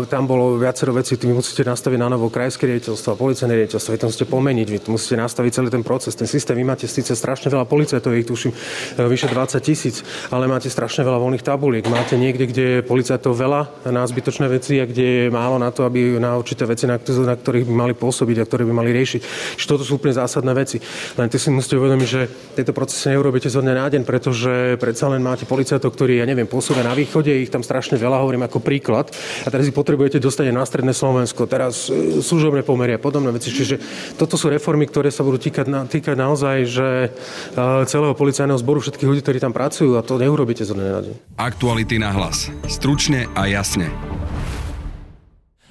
Tam 0.06 0.22
bolo 0.24 0.56
viacero 0.60 0.94
vecí, 0.94 1.16
vy 1.18 1.34
musíte 1.34 1.66
nastaviť 1.66 1.98
na 1.98 2.08
novo 2.12 2.28
kraj 2.30 2.44
krajské 2.44 2.68
riaditeľstvo, 2.68 3.16
policajné 3.34 3.66
riaditeľstvo, 3.66 3.90
vy 3.90 3.98
to 3.98 4.06
musíte 4.06 4.28
pomeniť, 4.30 4.66
vy 4.70 4.78
musíte 4.86 5.18
nastaviť 5.18 5.50
celý 5.50 5.68
ten 5.74 5.82
proces, 5.82 6.14
ten 6.14 6.30
systém. 6.30 6.54
Vy 6.54 6.62
máte 6.62 6.86
síce 6.86 7.18
strašne 7.18 7.50
veľa 7.50 7.66
policajtov, 7.66 8.14
ich 8.14 8.30
tuším 8.30 8.54
e, 8.54 8.56
vyše 9.10 9.26
20 9.26 9.58
tisíc, 9.58 10.06
ale 10.30 10.46
máte 10.46 10.70
strašne 10.70 11.02
veľa 11.02 11.18
voľných 11.18 11.42
tabuliek. 11.42 11.82
Máte 11.90 12.14
niekde, 12.14 12.46
kde 12.46 12.64
je 12.78 12.86
policajtov 12.86 13.34
veľa 13.34 13.90
na 13.90 14.06
zbytočné 14.06 14.46
veci 14.46 14.78
a 14.78 14.86
kde 14.86 15.26
je 15.26 15.34
málo 15.34 15.58
na 15.58 15.74
to, 15.74 15.82
aby 15.82 16.22
na 16.22 16.38
určité 16.38 16.62
veci, 16.62 16.86
na, 16.86 16.94
ktorých 16.94 17.66
by 17.66 17.74
mali 17.74 17.94
pôsobiť 17.98 18.36
a 18.38 18.46
ktoré 18.46 18.62
by 18.62 18.70
mali 18.70 18.94
riešiť. 18.94 19.20
Čiže 19.58 19.66
toto 19.66 19.82
sú 19.82 19.98
úplne 19.98 20.14
zásadné 20.14 20.54
veci. 20.54 20.78
Len 21.18 21.26
ty 21.26 21.34
si 21.42 21.50
musíte 21.50 21.74
uvedomiť, 21.74 22.06
že 22.06 22.30
tieto 22.54 22.70
procesy 22.70 23.18
neurobíte 23.18 23.50
zo 23.50 23.58
dňa 23.58 23.74
na 23.74 23.90
deň, 23.90 24.02
pretože 24.06 24.78
predsa 24.78 25.10
len 25.10 25.26
máte 25.26 25.42
policajtov, 25.42 25.90
ktorí, 25.90 26.22
ja 26.22 26.26
neviem, 26.30 26.46
pôsobia 26.46 26.86
na 26.86 26.94
východe, 26.94 27.34
ich 27.34 27.50
tam 27.50 27.66
strašne 27.66 27.98
veľa, 27.98 28.22
hovorím 28.22 28.46
ako 28.46 28.62
príklad. 28.62 29.10
A 29.42 29.50
teraz 29.50 29.66
ich 29.66 29.74
potrebujete 29.74 30.22
dostať 30.22 30.54
na 30.54 30.62
stredné 30.62 30.94
Slovensko. 30.94 31.50
Teraz 31.50 31.90
e, 31.90 32.22
služobné 32.22 32.62
pomery 32.62 32.94
a 32.94 33.02
podobné 33.24 33.40
veci. 33.40 33.48
Čiže 33.50 33.74
toto 34.20 34.36
sú 34.36 34.52
reformy, 34.52 34.84
ktoré 34.84 35.08
sa 35.08 35.24
budú 35.24 35.40
týkať, 35.40 35.66
na, 35.66 35.80
týkať 35.88 36.16
naozaj, 36.16 36.56
že 36.68 36.88
celého 37.88 38.12
policajného 38.12 38.60
zboru, 38.60 38.84
všetkých 38.84 39.08
ľudí, 39.08 39.20
ktorí 39.24 39.38
tam 39.40 39.56
pracujú 39.56 39.96
a 39.96 40.04
to 40.04 40.20
neurobíte 40.20 40.68
zo 40.68 40.76
dňa. 40.76 41.40
Aktuality 41.40 41.96
na 41.96 42.12
hlas. 42.12 42.52
Stručne 42.68 43.24
a 43.32 43.48
jasne. 43.48 43.88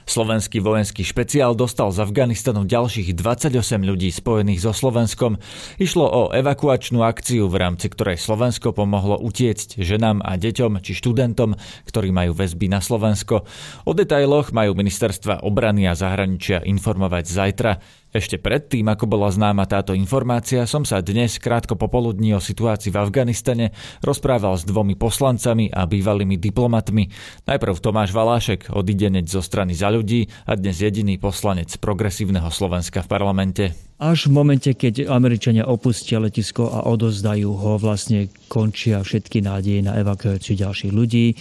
Slovenský 0.03 0.59
vojenský 0.59 1.07
špeciál 1.07 1.55
dostal 1.55 1.87
z 1.95 2.03
Afganistanu 2.03 2.67
ďalších 2.67 3.15
28 3.15 3.55
ľudí 3.87 4.11
spojených 4.11 4.67
so 4.67 4.75
Slovenskom. 4.75 5.39
Išlo 5.79 6.05
o 6.05 6.21
evakuačnú 6.35 6.99
akciu, 7.01 7.47
v 7.47 7.55
rámci 7.55 7.87
ktorej 7.87 8.19
Slovensko 8.19 8.75
pomohlo 8.75 9.15
utiecť 9.23 9.79
ženám 9.79 10.19
a 10.19 10.35
deťom 10.35 10.83
či 10.83 10.91
študentom, 10.91 11.55
ktorí 11.87 12.11
majú 12.11 12.35
väzby 12.35 12.67
na 12.67 12.83
Slovensko. 12.83 13.47
O 13.87 13.91
detailoch 13.95 14.51
majú 14.51 14.75
ministerstva 14.75 15.47
obrany 15.47 15.87
a 15.87 15.95
zahraničia 15.95 16.67
informovať 16.67 17.23
zajtra. 17.23 17.71
Ešte 18.13 18.37
predtým, 18.37 18.85
ako 18.93 19.09
bola 19.09 19.33
známa 19.33 19.65
táto 19.65 19.97
informácia, 19.97 20.69
som 20.69 20.85
sa 20.85 21.01
dnes 21.01 21.41
krátko 21.41 21.73
popoludní 21.73 22.37
o 22.37 22.39
situácii 22.39 22.93
v 22.93 23.01
Afganistane 23.01 23.73
rozprával 24.05 24.53
s 24.53 24.69
dvomi 24.69 24.93
poslancami 24.93 25.73
a 25.73 25.89
bývalými 25.89 26.37
diplomatmi. 26.37 27.09
Najprv 27.49 27.75
Tomáš 27.81 28.13
Valášek, 28.13 28.69
odidenec 28.69 29.25
zo 29.25 29.41
strany 29.41 29.73
za 29.73 29.89
ľudí 29.89 30.29
a 30.45 30.53
dnes 30.53 30.77
jediný 30.77 31.17
poslanec 31.17 31.73
progresívneho 31.81 32.53
Slovenska 32.53 33.01
v 33.01 33.09
parlamente. 33.09 33.92
Až 34.01 34.27
v 34.27 34.35
momente, 34.35 34.67
keď 34.73 35.07
Američania 35.07 35.69
opustia 35.69 36.17
letisko 36.17 36.67
a 36.67 36.89
odozdajú 36.89 37.49
ho, 37.55 37.77
vlastne 37.77 38.27
končia 38.51 38.99
všetky 38.99 39.39
nádeje 39.39 39.85
na 39.85 39.95
evakuáciu 40.01 40.59
ďalších 40.59 40.91
ľudí. 40.91 41.37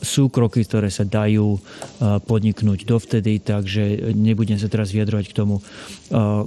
Sú 0.00 0.30
kroky, 0.30 0.62
ktoré 0.62 0.88
sa 0.88 1.02
dajú 1.04 1.58
podniknúť 2.24 2.86
dovtedy, 2.86 3.42
takže 3.42 4.14
nebudem 4.14 4.56
sa 4.56 4.70
teraz 4.70 4.94
vyjadrovať 4.94 5.26
k 5.26 5.36
tomu, 5.36 5.60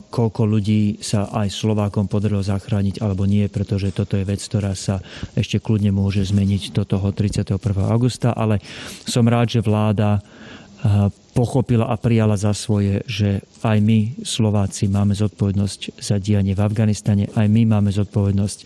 koľko 0.08 0.42
ľudí 0.50 1.04
sa 1.04 1.28
aj 1.30 1.52
Slovákom 1.52 2.10
podarilo 2.10 2.42
zachrániť 2.42 3.04
alebo 3.04 3.28
nie, 3.28 3.46
pretože 3.52 3.94
toto 3.94 4.18
je 4.18 4.26
vec, 4.26 4.40
ktorá 4.40 4.74
sa 4.74 5.04
ešte 5.36 5.60
kľudne 5.62 5.94
môže 5.94 6.26
zmeniť 6.26 6.74
do 6.74 6.88
toho 6.88 7.12
31. 7.14 7.60
augusta, 7.86 8.34
ale 8.34 8.64
som 9.06 9.28
rád, 9.28 9.52
že 9.52 9.62
vláda 9.62 10.24
pochopila 11.30 11.88
a 11.88 11.96
prijala 11.96 12.36
za 12.36 12.52
svoje, 12.58 13.06
že 13.06 13.46
aj 13.62 13.78
my, 13.80 14.26
Slováci, 14.26 14.90
máme 14.90 15.14
zodpovednosť 15.14 16.02
za 16.02 16.18
dianie 16.18 16.58
v 16.58 16.62
Afganistane, 16.66 17.30
aj 17.32 17.48
my 17.48 17.64
máme 17.70 17.94
zodpovednosť 17.94 18.60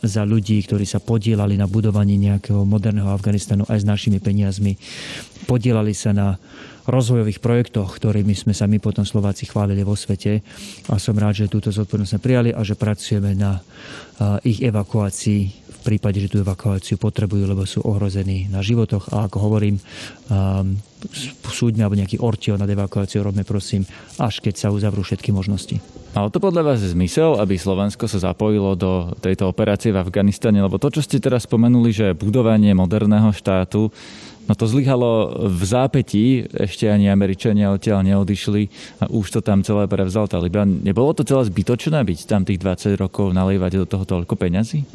za 0.00 0.22
ľudí, 0.24 0.62
ktorí 0.62 0.86
sa 0.86 1.02
podielali 1.02 1.58
na 1.58 1.66
budovaní 1.66 2.16
nejakého 2.16 2.62
moderného 2.64 3.10
Afganistanu 3.10 3.66
aj 3.66 3.82
s 3.82 3.86
našimi 3.88 4.22
peniazmi. 4.22 4.78
Podielali 5.50 5.92
sa 5.92 6.14
na 6.14 6.28
rozvojových 6.86 7.42
projektoch, 7.42 7.98
ktorými 7.98 8.32
sme 8.38 8.54
sa 8.54 8.70
my 8.70 8.78
potom 8.78 9.02
Slováci 9.02 9.50
chválili 9.50 9.82
vo 9.82 9.98
svete. 9.98 10.38
A 10.86 11.02
som 11.02 11.18
rád, 11.18 11.44
že 11.44 11.50
túto 11.50 11.74
zodpovednosť 11.74 12.12
sme 12.14 12.22
prijali 12.22 12.50
a 12.54 12.62
že 12.62 12.78
pracujeme 12.78 13.34
na 13.34 13.58
ich 14.46 14.62
evakuácii 14.62 15.66
prípade, 15.86 16.18
že 16.18 16.26
tú 16.26 16.42
evakuáciu 16.42 16.98
potrebujú, 16.98 17.46
lebo 17.46 17.62
sú 17.62 17.78
ohrození 17.86 18.50
na 18.50 18.58
životoch. 18.58 19.14
A 19.14 19.30
ako 19.30 19.38
hovorím, 19.38 19.78
súďme 21.46 21.86
alebo 21.86 21.98
nejaký 21.98 22.20
ortio 22.20 22.58
nad 22.58 22.68
evakuáciou 22.68 23.26
robme 23.26 23.42
prosím, 23.42 23.86
až 24.18 24.42
keď 24.42 24.54
sa 24.56 24.68
uzavrú 24.74 25.02
všetky 25.02 25.30
možnosti. 25.30 25.78
Malo 26.16 26.32
to 26.32 26.40
podľa 26.40 26.72
vás 26.72 26.80
zmysel, 26.80 27.36
aby 27.36 27.60
Slovensko 27.60 28.08
sa 28.08 28.32
zapojilo 28.32 28.72
do 28.72 29.12
tejto 29.20 29.52
operácie 29.52 29.92
v 29.92 30.00
Afganistane? 30.00 30.64
Lebo 30.64 30.80
to, 30.80 30.88
čo 30.88 31.04
ste 31.04 31.20
teraz 31.20 31.44
spomenuli, 31.44 31.92
že 31.92 32.16
budovanie 32.16 32.72
moderného 32.72 33.36
štátu 33.36 33.92
No 34.46 34.54
to 34.54 34.70
zlyhalo 34.70 35.34
v 35.50 35.62
zápätí, 35.66 36.46
ešte 36.54 36.86
ani 36.86 37.10
Američania 37.10 37.74
odtiaľ 37.74 38.06
neodišli 38.06 38.70
a 39.02 39.10
už 39.10 39.38
to 39.38 39.40
tam 39.42 39.66
celé 39.66 39.90
prevzal 39.90 40.30
Taliban. 40.30 40.86
Nebolo 40.86 41.10
to 41.18 41.26
celé 41.26 41.50
zbytočné 41.50 41.98
byť 42.06 42.18
tam 42.30 42.46
tých 42.46 42.62
20 42.62 42.94
rokov, 42.94 43.34
nalievať 43.34 43.82
do 43.82 43.86
toho 43.90 44.04
toľko 44.06 44.38
peňazí? 44.38 44.86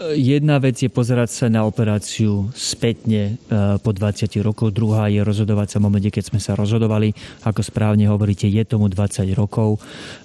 Jedna 0.00 0.56
vec 0.56 0.80
je 0.80 0.88
pozerať 0.88 1.28
sa 1.28 1.46
na 1.52 1.60
operáciu 1.68 2.48
spätne 2.56 3.36
e, 3.36 3.52
po 3.84 3.92
20 3.92 4.32
rokov, 4.40 4.72
druhá 4.72 5.12
je 5.12 5.20
rozhodovať 5.20 5.76
sa 5.76 5.78
v 5.78 5.92
momente, 5.92 6.08
keď 6.08 6.24
sme 6.32 6.40
sa 6.40 6.56
rozhodovali. 6.56 7.12
Ako 7.44 7.60
správne 7.60 8.08
hovoríte, 8.08 8.48
je 8.48 8.64
tomu 8.64 8.88
20 8.88 9.28
rokov. 9.36 9.76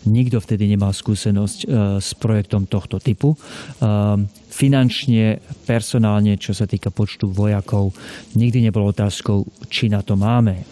Nikto 0.07 0.39
vtedy 0.39 0.71
nemal 0.71 0.95
skúsenosť 0.95 1.59
e, 1.59 1.99
s 1.99 2.15
projektom 2.15 2.71
tohto 2.71 3.03
typu. 3.03 3.35
E, 3.35 3.37
finančne, 4.47 5.43
personálne, 5.67 6.39
čo 6.39 6.55
sa 6.55 6.63
týka 6.63 6.87
počtu 6.87 7.27
vojakov, 7.27 7.91
nikdy 8.39 8.63
nebolo 8.63 8.95
otázkou, 8.95 9.43
či 9.67 9.91
na 9.91 9.99
to 9.99 10.15
máme 10.15 10.63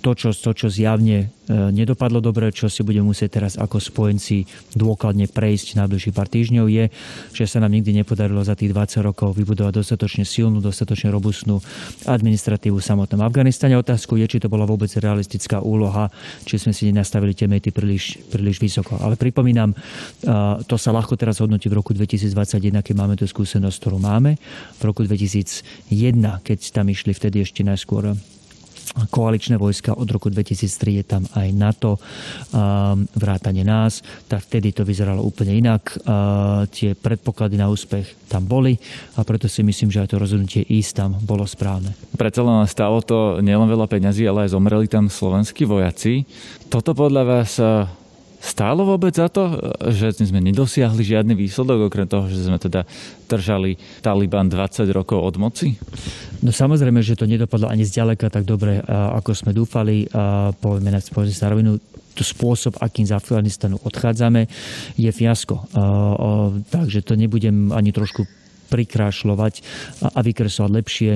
to, 0.00 0.10
čo, 0.16 0.32
to, 0.32 0.50
čo 0.56 0.72
zjavne 0.72 1.28
e, 1.28 1.52
nedopadlo 1.52 2.24
dobre, 2.24 2.48
čo 2.56 2.72
si 2.72 2.80
budeme 2.80 3.12
musieť 3.12 3.40
teraz 3.40 3.60
ako 3.60 3.76
spojenci 3.76 4.48
dôkladne 4.72 5.28
prejsť 5.28 5.76
na 5.76 5.84
najbližších 5.84 6.16
pár 6.16 6.28
týždňov, 6.32 6.66
je, 6.72 6.84
že 7.36 7.44
sa 7.44 7.60
nám 7.60 7.76
nikdy 7.76 8.00
nepodarilo 8.00 8.40
za 8.40 8.56
tých 8.56 8.72
20 8.72 9.04
rokov 9.04 9.36
vybudovať 9.36 9.84
dostatočne 9.84 10.24
silnú, 10.24 10.64
dostatočne 10.64 11.12
robustnú 11.12 11.60
administratívu 12.08 12.80
v 12.80 12.84
samotnom 12.84 13.20
Afganistane. 13.20 13.76
Otázku 13.76 14.16
je, 14.16 14.24
či 14.24 14.40
to 14.40 14.48
bola 14.48 14.64
vôbec 14.64 14.88
realistická 14.96 15.60
úloha, 15.60 16.08
či 16.48 16.56
sme 16.56 16.72
si 16.72 16.88
nenastavili 16.88 17.36
tie 17.36 17.44
mety 17.44 17.76
príliš, 17.76 18.24
príliš 18.32 18.56
vysoko. 18.56 18.96
Ale 19.04 19.20
pripomínam, 19.20 19.76
e, 19.76 19.76
to 20.64 20.80
sa 20.80 20.96
ľahko 20.96 21.20
teraz 21.20 21.44
hodnotí 21.44 21.68
v 21.68 21.76
roku 21.76 21.92
2021, 21.92 22.80
keď 22.80 22.94
máme 22.96 23.20
tú 23.20 23.28
skúsenosť, 23.28 23.76
ktorú 23.84 24.00
máme. 24.00 24.40
V 24.80 24.82
roku 24.88 25.04
2001, 25.04 26.40
keď 26.40 26.58
tam 26.72 26.88
išli 26.88 27.12
vtedy 27.12 27.44
ešte 27.44 27.60
najskôr 27.60 28.16
koaličné 29.08 29.56
vojska. 29.56 29.96
Od 29.96 30.08
roku 30.10 30.28
2003 30.28 31.00
je 31.00 31.04
tam 31.04 31.22
aj 31.32 31.48
NATO, 31.56 31.96
vrátane 33.16 33.64
nás. 33.64 34.04
Tak 34.28 34.48
vtedy 34.48 34.76
to 34.76 34.84
vyzeralo 34.84 35.24
úplne 35.24 35.56
inak. 35.56 35.96
Tie 36.72 36.92
predpoklady 36.92 37.56
na 37.56 37.72
úspech 37.72 38.28
tam 38.28 38.44
boli 38.44 38.76
a 39.16 39.24
preto 39.24 39.48
si 39.48 39.64
myslím, 39.64 39.92
že 39.92 40.04
aj 40.04 40.08
to 40.12 40.20
rozhodnutie 40.20 40.62
ísť 40.64 40.92
tam 40.92 41.10
bolo 41.20 41.48
správne. 41.48 41.92
Predsa 42.16 42.40
len 42.44 42.64
stalo 42.68 43.00
to 43.00 43.40
nielen 43.44 43.68
veľa 43.68 43.88
peňazí, 43.88 44.24
ale 44.28 44.44
aj 44.48 44.56
zomreli 44.56 44.88
tam 44.88 45.08
slovenskí 45.08 45.64
vojaci. 45.64 46.24
Toto 46.72 46.92
podľa 46.96 47.22
vás 47.24 47.60
Stálo 48.42 48.82
vôbec 48.82 49.14
za 49.14 49.30
to, 49.30 49.54
že 49.94 50.18
sme 50.18 50.42
nedosiahli 50.42 50.98
žiadny 51.06 51.38
výsledok, 51.38 51.86
okrem 51.86 52.10
toho, 52.10 52.26
že 52.26 52.42
sme 52.42 52.58
teda 52.58 52.82
držali 53.30 53.78
Taliban 54.02 54.50
20 54.50 54.82
rokov 54.90 55.22
od 55.22 55.38
moci? 55.38 55.78
No 56.42 56.50
samozrejme, 56.50 56.98
že 57.06 57.14
to 57.14 57.30
nedopadlo 57.30 57.70
ani 57.70 57.86
zďaleka 57.86 58.34
tak 58.34 58.42
dobre, 58.42 58.82
ako 58.90 59.30
sme 59.30 59.54
dúfali. 59.54 60.10
Povieme 60.58 60.90
na 60.90 60.98
sa 60.98 61.54
rovinu, 61.54 61.78
to 62.18 62.26
spôsob, 62.26 62.82
akým 62.82 63.06
z 63.06 63.14
Afganistanu 63.14 63.78
odchádzame, 63.78 64.50
je 64.98 65.10
fiasko. 65.14 65.62
Takže 66.66 67.06
to 67.06 67.14
nebudem 67.14 67.70
ani 67.70 67.94
trošku 67.94 68.26
prikrášľovať 68.72 69.54
a 70.16 70.20
vykresovať 70.24 70.70
lepšie. 70.72 71.12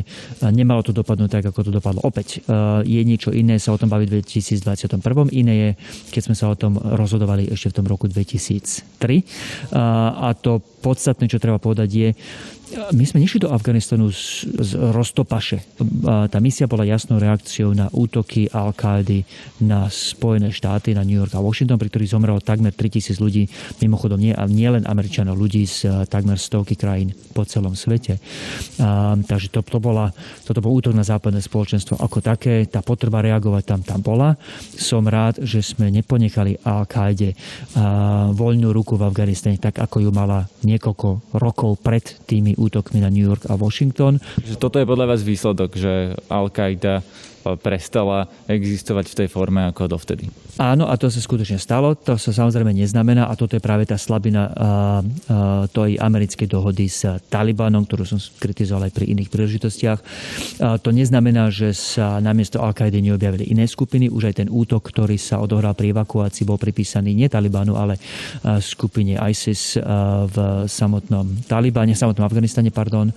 Nemalo 0.52 0.84
to 0.84 0.92
dopadnúť 0.92 1.40
tak, 1.40 1.48
ako 1.48 1.64
to 1.64 1.72
dopadlo. 1.72 2.04
Opäť 2.04 2.44
je 2.84 3.00
niečo 3.00 3.32
iné 3.32 3.56
sa 3.56 3.72
o 3.72 3.80
tom 3.80 3.88
baviť 3.88 4.08
v 4.12 4.20
2021. 4.20 5.32
Iné 5.32 5.54
je, 5.56 5.70
keď 6.12 6.22
sme 6.28 6.36
sa 6.36 6.52
o 6.52 6.56
tom 6.60 6.76
rozhodovali 6.76 7.48
ešte 7.48 7.72
v 7.72 7.76
tom 7.80 7.86
roku 7.88 8.04
2003. 8.04 9.72
A 9.72 10.28
to 10.36 10.60
podstatné, 10.86 11.26
čo 11.26 11.42
treba 11.42 11.58
povedať, 11.58 11.88
je, 11.90 12.08
my 12.74 13.04
sme 13.06 13.22
nešli 13.22 13.46
do 13.46 13.54
Afganistanu 13.54 14.10
z, 14.10 14.42
z 14.58 14.74
roztopaše. 14.90 15.78
Tá 16.02 16.38
misia 16.42 16.66
bola 16.66 16.82
jasnou 16.82 17.22
reakciou 17.22 17.70
na 17.70 17.86
útoky 17.94 18.50
Al-Qaedy 18.50 19.22
na 19.62 19.86
Spojené 19.86 20.50
štáty, 20.50 20.90
na 20.90 21.06
New 21.06 21.14
York 21.14 21.30
a 21.38 21.42
Washington, 21.42 21.78
pri 21.78 21.86
ktorých 21.94 22.10
zomrelo 22.10 22.42
takmer 22.42 22.74
3000 22.74 23.22
ľudí, 23.22 23.46
mimochodom 23.78 24.18
nie, 24.18 24.34
nie 24.50 24.66
len 24.66 24.82
Američanov, 24.82 25.38
ľudí 25.38 25.62
z 25.62 26.10
takmer 26.10 26.42
stovky 26.42 26.74
krajín 26.74 27.14
po 27.30 27.46
celom 27.46 27.78
svete. 27.78 28.18
A, 28.82 29.14
takže 29.14 29.54
to, 29.54 29.62
to 29.62 29.78
bola, 29.78 30.10
toto 30.42 30.58
bol 30.58 30.74
útok 30.74 30.90
na 30.90 31.06
západné 31.06 31.38
spoločenstvo 31.38 32.02
ako 32.02 32.18
také. 32.18 32.66
Tá 32.66 32.82
potreba 32.82 33.22
reagovať 33.22 33.62
tam 33.62 33.80
tam 33.86 34.00
bola. 34.02 34.34
Som 34.74 35.06
rád, 35.06 35.38
že 35.38 35.62
sme 35.62 35.86
neponechali 35.94 36.58
Al-Qaede 36.66 37.38
voľnú 38.34 38.74
ruku 38.74 38.98
v 38.98 39.06
Afganistane, 39.06 39.62
tak 39.62 39.78
ako 39.78 40.02
ju 40.02 40.10
mala 40.10 40.50
niekoľko 40.76 41.40
rokov 41.40 41.80
pred 41.80 42.04
tými 42.28 42.52
útokmi 42.54 43.00
na 43.00 43.08
New 43.08 43.24
York 43.24 43.48
a 43.48 43.56
Washington. 43.56 44.20
Toto 44.60 44.76
je 44.76 44.86
podľa 44.86 45.16
vás 45.16 45.24
výsledok, 45.24 45.70
že 45.74 46.12
Al-Qaida 46.28 47.00
prestala 47.54 48.26
existovať 48.50 49.06
v 49.06 49.14
tej 49.22 49.28
forme 49.30 49.70
ako 49.70 49.94
dovtedy. 49.94 50.26
Áno, 50.58 50.88
a 50.90 50.96
to 50.98 51.06
sa 51.06 51.20
skutočne 51.20 51.60
stalo. 51.60 51.94
To 52.08 52.18
sa 52.18 52.32
samozrejme 52.32 52.72
neznamená 52.74 53.30
a 53.30 53.36
toto 53.38 53.54
je 53.54 53.62
práve 53.62 53.86
tá 53.86 53.94
slabina 53.94 54.50
tej 55.70 56.00
americkej 56.00 56.48
dohody 56.50 56.90
s 56.90 57.06
Talibanom, 57.30 57.86
ktorú 57.86 58.08
som 58.08 58.18
kritizoval 58.40 58.88
aj 58.88 58.96
pri 58.96 59.12
iných 59.12 59.28
príležitostiach. 59.28 59.98
To 60.80 60.88
neznamená, 60.90 61.52
že 61.52 61.76
sa 61.76 62.18
namiesto 62.24 62.64
al 62.64 62.72
qaidi 62.72 63.04
neobjavili 63.04 63.52
iné 63.52 63.68
skupiny. 63.68 64.08
Už 64.08 64.32
aj 64.32 64.34
ten 64.40 64.48
útok, 64.48 64.88
ktorý 64.88 65.20
sa 65.20 65.44
odohral 65.44 65.76
pri 65.76 65.92
evakuácii, 65.92 66.48
bol 66.48 66.56
pripísaný 66.56 67.12
nie 67.12 67.28
Talibanu, 67.28 67.76
ale 67.76 68.00
skupine 68.64 69.20
ISIS 69.28 69.76
v 70.32 70.36
samotnom 70.64 71.44
Talibane, 71.44 71.92
samotnom 71.92 72.24
Afganistane, 72.24 72.72
pardon 72.72 73.12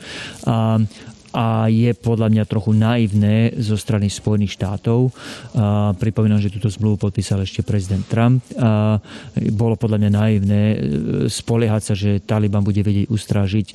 a 1.30 1.70
je 1.70 1.94
podľa 1.94 2.34
mňa 2.34 2.44
trochu 2.50 2.74
naivné 2.74 3.54
zo 3.62 3.78
strany 3.78 4.10
Spojených 4.10 4.58
štátov. 4.58 5.14
A 5.54 5.94
pripomínam, 5.94 6.42
že 6.42 6.50
túto 6.50 6.70
zmluvu 6.74 7.10
podpísal 7.10 7.46
ešte 7.46 7.62
prezident 7.62 8.02
Trump. 8.10 8.42
A 8.58 8.98
bolo 9.54 9.78
podľa 9.78 10.02
mňa 10.02 10.12
naivné 10.12 10.62
e, 10.74 10.78
spoliehať 11.30 11.82
sa, 11.82 11.94
že 11.94 12.24
Taliban 12.26 12.66
bude 12.66 12.82
vedieť 12.82 13.14
ustrážiť 13.14 13.68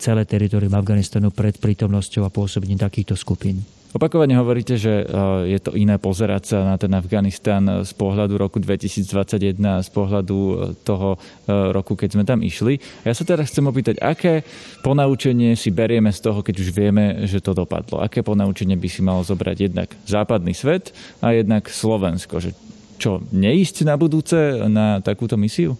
celé 0.00 0.24
teritorium 0.24 0.72
Afganistanu 0.72 1.28
pred 1.30 1.60
prítomnosťou 1.60 2.24
a 2.24 2.32
pôsobením 2.32 2.80
takýchto 2.80 3.14
skupín. 3.14 3.75
Opakovane 3.96 4.36
hovoríte, 4.36 4.76
že 4.76 5.08
je 5.48 5.56
to 5.56 5.72
iné 5.72 5.96
pozerať 5.96 6.52
sa 6.52 6.58
na 6.68 6.76
ten 6.76 6.92
Afganistan 6.92 7.80
z 7.80 7.96
pohľadu 7.96 8.36
roku 8.36 8.60
2021 8.60 9.56
a 9.64 9.80
z 9.80 9.88
pohľadu 9.88 10.36
e, 10.36 10.54
toho 10.84 11.16
e, 11.16 11.18
roku, 11.72 11.96
keď 11.96 12.08
sme 12.12 12.28
tam 12.28 12.44
išli. 12.44 12.76
Ja 13.08 13.16
sa 13.16 13.24
teraz 13.24 13.48
chcem 13.48 13.64
opýtať, 13.64 13.96
aké 14.04 14.44
ponaučenie 14.84 15.56
si 15.56 15.72
berieme 15.72 16.12
z 16.12 16.20
toho, 16.28 16.44
keď 16.44 16.54
už 16.60 16.68
vieme, 16.76 17.24
že 17.24 17.40
to 17.40 17.56
dopadlo? 17.56 18.04
Aké 18.04 18.20
ponaučenie 18.20 18.76
by 18.76 18.88
si 18.92 19.00
malo 19.00 19.24
zobrať 19.24 19.72
jednak 19.72 19.88
západný 20.04 20.52
svet 20.52 20.92
a 21.24 21.32
jednak 21.32 21.64
Slovensko? 21.64 22.36
Že 22.36 22.52
čo, 23.00 23.24
neísť 23.32 23.88
na 23.88 23.96
budúce 23.96 24.36
na 24.68 25.00
takúto 25.00 25.40
misiu? 25.40 25.72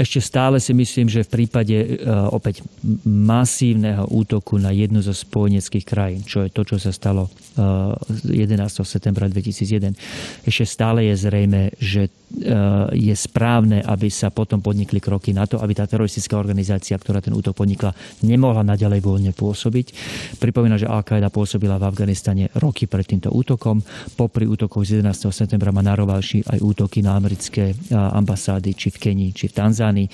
Ešte 0.00 0.24
stále 0.24 0.56
si 0.56 0.72
myslím, 0.72 1.08
že 1.08 1.24
v 1.24 1.42
prípade 1.42 1.76
e, 1.76 1.86
opäť 2.32 2.64
masívneho 3.04 4.08
útoku 4.08 4.56
na 4.56 4.72
jednu 4.72 5.04
zo 5.04 5.12
spojeneckých 5.12 5.84
krajín, 5.84 6.20
čo 6.24 6.44
je 6.46 6.50
to, 6.50 6.64
čo 6.64 6.76
sa 6.80 6.92
stalo 6.94 7.28
11. 7.58 8.56
E, 8.56 8.84
septembra 8.88 9.28
2001, 9.28 9.92
ešte 10.48 10.64
stále 10.64 11.12
je 11.12 11.14
zrejme, 11.20 11.76
že 11.76 12.08
e, 12.08 12.10
je 12.96 13.12
správne, 13.12 13.84
aby 13.84 14.08
sa 14.08 14.32
potom 14.32 14.64
podnikli 14.64 14.96
kroky 14.96 15.36
na 15.36 15.44
to, 15.44 15.60
aby 15.60 15.76
tá 15.76 15.84
teroristická 15.84 16.40
organizácia, 16.40 16.96
ktorá 16.96 17.20
ten 17.20 17.36
útok 17.36 17.60
podnikla, 17.60 17.92
nemohla 18.24 18.64
naďalej 18.64 19.00
voľne 19.04 19.32
pôsobiť. 19.36 19.86
Pripomína, 20.40 20.80
že 20.80 20.88
Al-Qaeda 20.88 21.28
pôsobila 21.28 21.76
v 21.76 21.88
Afganistane 21.92 22.48
roky 22.56 22.88
pred 22.88 23.04
týmto 23.04 23.28
útokom. 23.28 23.84
Popri 24.16 24.48
útokoch 24.48 24.88
z 24.88 25.04
11. 25.04 25.28
septembra 25.28 25.68
má 25.68 25.84
narovalší 25.84 26.40
aj 26.48 26.58
útoky 26.64 27.04
na 27.04 27.20
americké 27.20 27.76
ambasády, 27.92 28.72
či 28.72 28.88
v 28.88 29.00
Kenii, 29.00 29.30
či 29.42 29.50
v 29.50 29.58
Tanzánii. 29.58 30.06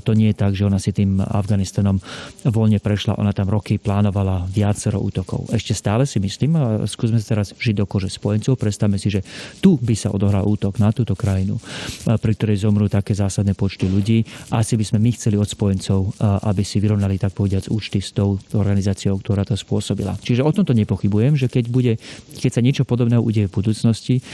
To 0.00 0.12
nie 0.16 0.32
je 0.32 0.36
tak, 0.40 0.56
že 0.56 0.64
ona 0.64 0.80
si 0.80 0.96
tým 0.96 1.20
Afganistanom 1.20 2.00
voľne 2.48 2.80
prešla, 2.80 3.20
ona 3.20 3.36
tam 3.36 3.52
roky 3.52 3.76
plánovala 3.76 4.48
viacero 4.48 4.96
útokov. 4.96 5.52
Ešte 5.52 5.76
stále 5.76 6.08
si 6.08 6.16
myslím, 6.16 6.56
a 6.56 6.88
skúsme 6.88 7.20
sa 7.20 7.36
teraz 7.36 7.52
žiť 7.52 7.76
do 7.76 7.84
kože 7.84 8.08
spojencov, 8.08 8.56
predstavme 8.56 8.96
si, 8.96 9.12
že 9.12 9.20
tu 9.60 9.76
by 9.76 9.92
sa 9.92 10.08
odohral 10.08 10.48
útok 10.48 10.80
na 10.80 10.88
túto 10.88 11.12
krajinu, 11.12 11.60
pri 12.08 12.32
ktorej 12.32 12.64
zomrú 12.64 12.88
také 12.88 13.12
zásadné 13.12 13.52
počty 13.52 13.84
ľudí. 13.84 14.24
Asi 14.48 14.80
by 14.80 14.84
sme 14.88 14.98
my 15.04 15.10
chceli 15.12 15.36
od 15.36 15.44
spojencov, 15.44 16.16
aby 16.48 16.64
si 16.64 16.80
vyrovnali 16.80 17.20
tak 17.20 17.36
povediac 17.36 17.68
účty 17.68 18.00
s 18.00 18.16
tou 18.16 18.40
organizáciou, 18.56 19.20
ktorá 19.20 19.44
to 19.44 19.58
spôsobila. 19.58 20.16
Čiže 20.24 20.40
o 20.40 20.54
tomto 20.54 20.72
nepochybujem, 20.72 21.36
že 21.36 21.50
keď, 21.50 21.64
bude, 21.68 21.92
keď 22.40 22.50
sa 22.56 22.64
niečo 22.64 22.88
podobného 22.88 23.20
udeje 23.20 23.50
v 23.50 23.56
budúcnosti, 23.60 24.24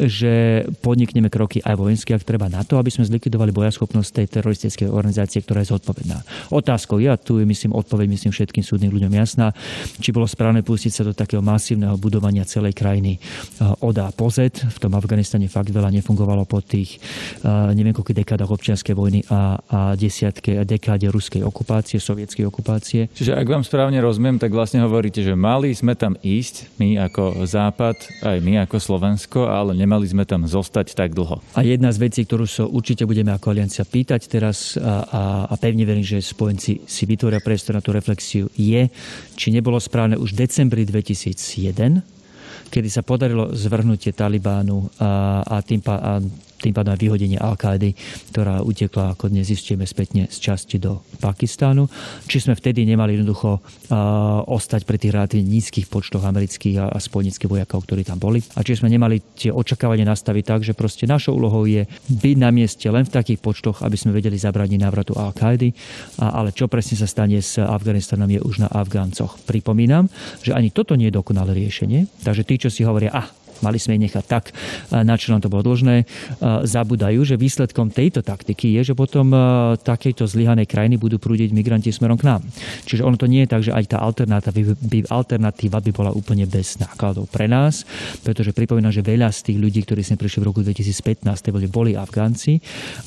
že 0.00 0.64
podnikneme 0.80 1.28
kroky 1.28 1.60
aj 1.60 1.76
vojenské, 1.76 2.16
ak 2.16 2.24
treba 2.24 2.48
na 2.48 2.64
to, 2.64 2.80
aby 2.80 2.88
sme 2.88 3.04
zlikvidovali 3.04 3.51
bojaschopnosť 3.54 3.92
schopnosť 3.92 4.10
tej 4.16 4.26
teroristickej 4.40 4.88
organizácie, 4.88 5.44
ktorá 5.44 5.60
je 5.60 5.76
zodpovedná. 5.76 6.24
Otázkou 6.48 6.96
je, 6.96 7.12
a 7.12 7.20
tu 7.20 7.36
je 7.36 7.44
myslím 7.44 7.76
odpoveď 7.76 8.08
myslím 8.08 8.32
všetkým 8.32 8.64
súdnym 8.64 8.88
ľuďom 8.88 9.12
jasná, 9.12 9.52
či 10.00 10.16
bolo 10.16 10.24
správne 10.24 10.64
pustiť 10.64 10.92
sa 10.96 11.02
do 11.04 11.12
takého 11.12 11.44
masívneho 11.44 12.00
budovania 12.00 12.48
celej 12.48 12.72
krajiny 12.72 13.20
eh, 13.20 13.84
od 13.84 13.92
A 14.00 14.08
po 14.08 14.32
Z. 14.32 14.64
V 14.64 14.78
tom 14.80 14.96
Afganistane 14.96 15.44
fakt 15.52 15.68
veľa 15.68 15.92
nefungovalo 15.92 16.48
po 16.48 16.64
tých 16.64 16.96
eh, 17.44 17.76
neviem 17.76 17.92
koľko 17.92 18.16
dekádach 18.16 18.48
občianskej 18.48 18.96
vojny 18.96 19.20
a, 19.28 19.60
a 19.60 19.78
desiatke 19.92 20.64
dekáde 20.64 21.12
ruskej 21.12 21.44
okupácie, 21.44 22.00
sovietskej 22.00 22.48
okupácie. 22.48 23.12
Čiže 23.12 23.36
ak 23.36 23.44
vám 23.44 23.62
správne 23.66 24.00
rozumiem, 24.00 24.40
tak 24.40 24.56
vlastne 24.56 24.80
hovoríte, 24.80 25.20
že 25.20 25.36
mali 25.36 25.76
sme 25.76 25.92
tam 25.92 26.16
ísť, 26.24 26.80
my 26.80 26.96
ako 27.12 27.44
Západ, 27.44 28.24
aj 28.24 28.38
my 28.40 28.64
ako 28.64 28.76
Slovensko, 28.80 29.40
ale 29.52 29.76
nemali 29.76 30.08
sme 30.08 30.24
tam 30.24 30.48
zostať 30.48 30.96
tak 30.96 31.12
dlho. 31.12 31.44
A 31.52 31.60
jedna 31.60 31.92
z 31.92 31.98
vecí, 32.00 32.24
ktorú 32.24 32.48
sa 32.48 32.62
so 32.62 32.70
určite 32.70 33.02
budeme 33.02 33.34
ako 33.42 33.82
pýtať 33.82 34.30
teraz 34.30 34.78
a, 34.78 35.02
a, 35.02 35.22
a 35.50 35.54
pevne 35.58 35.82
verím, 35.82 36.06
že 36.06 36.22
spojenci 36.22 36.86
si 36.86 37.02
vytvoria 37.10 37.42
priestor 37.42 37.74
na 37.74 37.82
tú 37.82 37.90
reflexiu, 37.90 38.46
je, 38.54 38.86
či 39.34 39.50
nebolo 39.50 39.82
správne 39.82 40.14
už 40.14 40.38
v 40.38 40.46
decembri 40.46 40.86
2001 40.86 42.22
kedy 42.72 42.88
sa 42.88 43.04
podarilo 43.04 43.52
zvrhnutie 43.52 44.16
Talibánu 44.16 44.88
a, 44.96 45.44
a 45.44 45.60
tým, 45.60 45.84
a 45.84 46.24
tým 46.62 46.74
pádom 46.74 46.94
vyhodenie 46.94 47.42
Al-Kády, 47.42 47.98
ktorá 48.30 48.62
utekla, 48.62 49.18
ako 49.18 49.34
dnes 49.34 49.50
zistíme 49.50 49.82
spätne, 49.82 50.30
z 50.30 50.38
časti 50.38 50.78
do 50.78 51.02
Pakistánu. 51.18 51.90
Či 52.30 52.46
sme 52.46 52.54
vtedy 52.54 52.86
nemali 52.86 53.18
jednoducho 53.18 53.58
uh, 53.58 54.46
ostať 54.46 54.86
pri 54.86 54.96
tých 55.02 55.12
relatívne 55.12 55.50
nízkych 55.50 55.90
počtoch 55.90 56.22
amerických 56.22 56.76
a, 56.78 56.86
a 56.94 56.98
spojnických 57.02 57.50
vojakov, 57.50 57.82
ktorí 57.84 58.06
tam 58.06 58.22
boli. 58.22 58.38
A 58.54 58.62
či 58.62 58.78
sme 58.78 58.86
nemali 58.86 59.18
tie 59.34 59.50
očakávania 59.50 60.06
nastaviť 60.06 60.44
tak, 60.46 60.60
že 60.62 60.78
proste 60.78 61.10
našou 61.10 61.34
úlohou 61.34 61.66
je 61.66 61.82
byť 62.06 62.36
na 62.38 62.54
mieste 62.54 62.86
len 62.86 63.02
v 63.02 63.10
takých 63.10 63.42
počtoch, 63.42 63.82
aby 63.82 63.98
sme 63.98 64.14
vedeli 64.14 64.38
zabrániť 64.38 64.78
návratu 64.78 65.18
Al-Kády. 65.18 65.74
Ale 66.22 66.54
čo 66.54 66.70
presne 66.70 66.94
sa 66.94 67.10
stane 67.10 67.42
s 67.42 67.58
Afganistanom 67.58 68.30
je 68.30 68.38
už 68.38 68.62
na 68.62 68.68
Afgáncoch. 68.70 69.42
Pripomínam, 69.42 70.06
že 70.44 70.54
ani 70.54 70.70
toto 70.70 70.94
nie 70.94 71.10
je 71.10 71.18
dokonalé 71.18 71.56
riešenie. 71.56 72.06
Takže 72.22 72.46
tí, 72.46 72.54
čo 72.60 72.68
si 72.70 72.86
hovoria, 72.86 73.10
ah, 73.10 73.26
mali 73.62 73.78
sme 73.78 73.96
ich 73.96 74.10
nechať 74.10 74.24
tak, 74.26 74.50
na 74.90 75.14
čo 75.16 75.32
nám 75.32 75.42
to 75.42 75.50
bolo 75.50 75.62
dlžné, 75.62 76.04
zabudajú, 76.66 77.22
že 77.22 77.40
výsledkom 77.40 77.94
tejto 77.94 78.20
taktiky 78.20 78.74
je, 78.78 78.92
že 78.92 78.94
potom 78.98 79.32
takejto 79.80 80.26
zlyhanej 80.28 80.66
krajiny 80.68 80.98
budú 80.98 81.16
prúdiť 81.22 81.54
migranti 81.54 81.94
smerom 81.94 82.18
k 82.18 82.26
nám. 82.28 82.42
Čiže 82.84 83.06
ono 83.06 83.16
to 83.16 83.30
nie 83.30 83.46
je 83.46 83.52
tak, 83.52 83.62
že 83.62 83.72
aj 83.72 83.84
tá 83.94 83.98
alternatíva 84.02 84.74
by, 84.76 84.98
alternatíva 85.08 85.78
by 85.78 85.90
bola 85.94 86.10
úplne 86.12 86.44
bez 86.44 86.76
nákladov 86.82 87.30
pre 87.30 87.46
nás, 87.46 87.86
pretože 88.26 88.50
pripomínam, 88.52 88.90
že 88.90 89.04
veľa 89.04 89.30
z 89.30 89.52
tých 89.52 89.58
ľudí, 89.58 89.80
ktorí 89.86 90.02
sme 90.02 90.18
prišli 90.18 90.38
v 90.42 90.46
roku 90.50 90.60
2015, 90.60 91.22
boli, 91.54 91.66
boli 91.70 91.92
Afgánci 91.94 92.58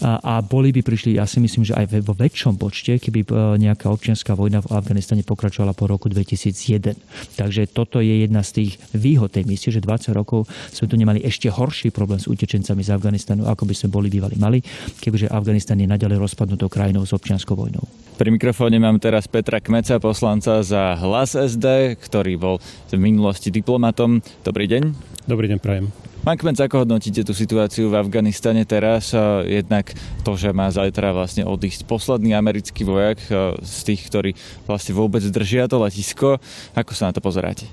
a, 0.02 0.20
a 0.22 0.34
boli 0.40 0.72
by 0.72 0.82
prišli, 0.82 1.20
ja 1.20 1.28
si 1.28 1.44
myslím, 1.44 1.68
že 1.68 1.76
aj 1.76 2.02
vo 2.02 2.16
väčšom 2.16 2.56
počte, 2.56 2.98
keby 2.98 3.28
nejaká 3.60 3.90
občianská 3.92 4.38
vojna 4.38 4.64
v 4.64 4.72
Afganistane 4.74 5.26
pokračovala 5.26 5.74
po 5.74 5.90
roku 5.90 6.08
2001. 6.08 6.96
Takže 7.36 7.68
toto 7.72 8.00
je 8.00 8.24
jedna 8.24 8.46
z 8.46 8.64
tých 8.64 8.72
výhod 8.94 9.34
tej 9.34 9.44
misie, 9.50 9.70
že 9.74 9.84
20 9.84 10.16
rokov 10.16 10.45
sme 10.72 10.86
tu 10.88 10.96
nemali 10.96 11.20
ešte 11.26 11.52
horší 11.52 11.92
problém 11.92 12.22
s 12.22 12.30
utečencami 12.30 12.86
z 12.86 12.94
Afganistanu, 12.94 13.50
ako 13.50 13.68
by 13.68 13.74
sme 13.76 13.90
boli 13.92 14.08
bývali 14.08 14.38
mali, 14.38 14.64
kebyže 15.04 15.34
Afganistan 15.34 15.82
je 15.82 15.90
naďalej 15.90 16.22
rozpadnutou 16.22 16.70
krajinou 16.72 17.04
s 17.04 17.12
občianskou 17.12 17.58
vojnou. 17.58 17.84
Pri 18.16 18.32
mikrofóne 18.32 18.80
mám 18.80 18.96
teraz 18.96 19.28
Petra 19.28 19.60
Kmeca, 19.60 20.00
poslanca 20.00 20.64
za 20.64 20.96
Hlas 20.96 21.36
SD, 21.36 22.00
ktorý 22.00 22.40
bol 22.40 22.56
v 22.88 22.96
minulosti 22.96 23.52
diplomatom. 23.52 24.24
Dobrý 24.40 24.72
deň. 24.72 24.84
Dobrý 25.28 25.52
deň, 25.52 25.60
prajem. 25.60 25.92
Pán 26.26 26.42
Kmenc, 26.42 26.58
ako 26.58 26.88
hodnotíte 26.88 27.22
tú 27.22 27.38
situáciu 27.38 27.92
v 27.92 28.02
Afganistane 28.02 28.66
teraz? 28.66 29.14
Jednak 29.46 29.94
to, 30.26 30.34
že 30.34 30.50
má 30.56 30.74
zajtra 30.74 31.14
vlastne 31.14 31.46
odísť 31.46 31.86
posledný 31.86 32.34
americký 32.34 32.82
vojak 32.82 33.22
z 33.62 33.78
tých, 33.86 34.10
ktorí 34.10 34.32
vlastne 34.66 34.98
vôbec 34.98 35.22
držia 35.22 35.70
to 35.70 35.78
letisko. 35.78 36.42
Ako 36.74 36.98
sa 36.98 37.12
na 37.12 37.14
to 37.14 37.22
pozeráte? 37.22 37.70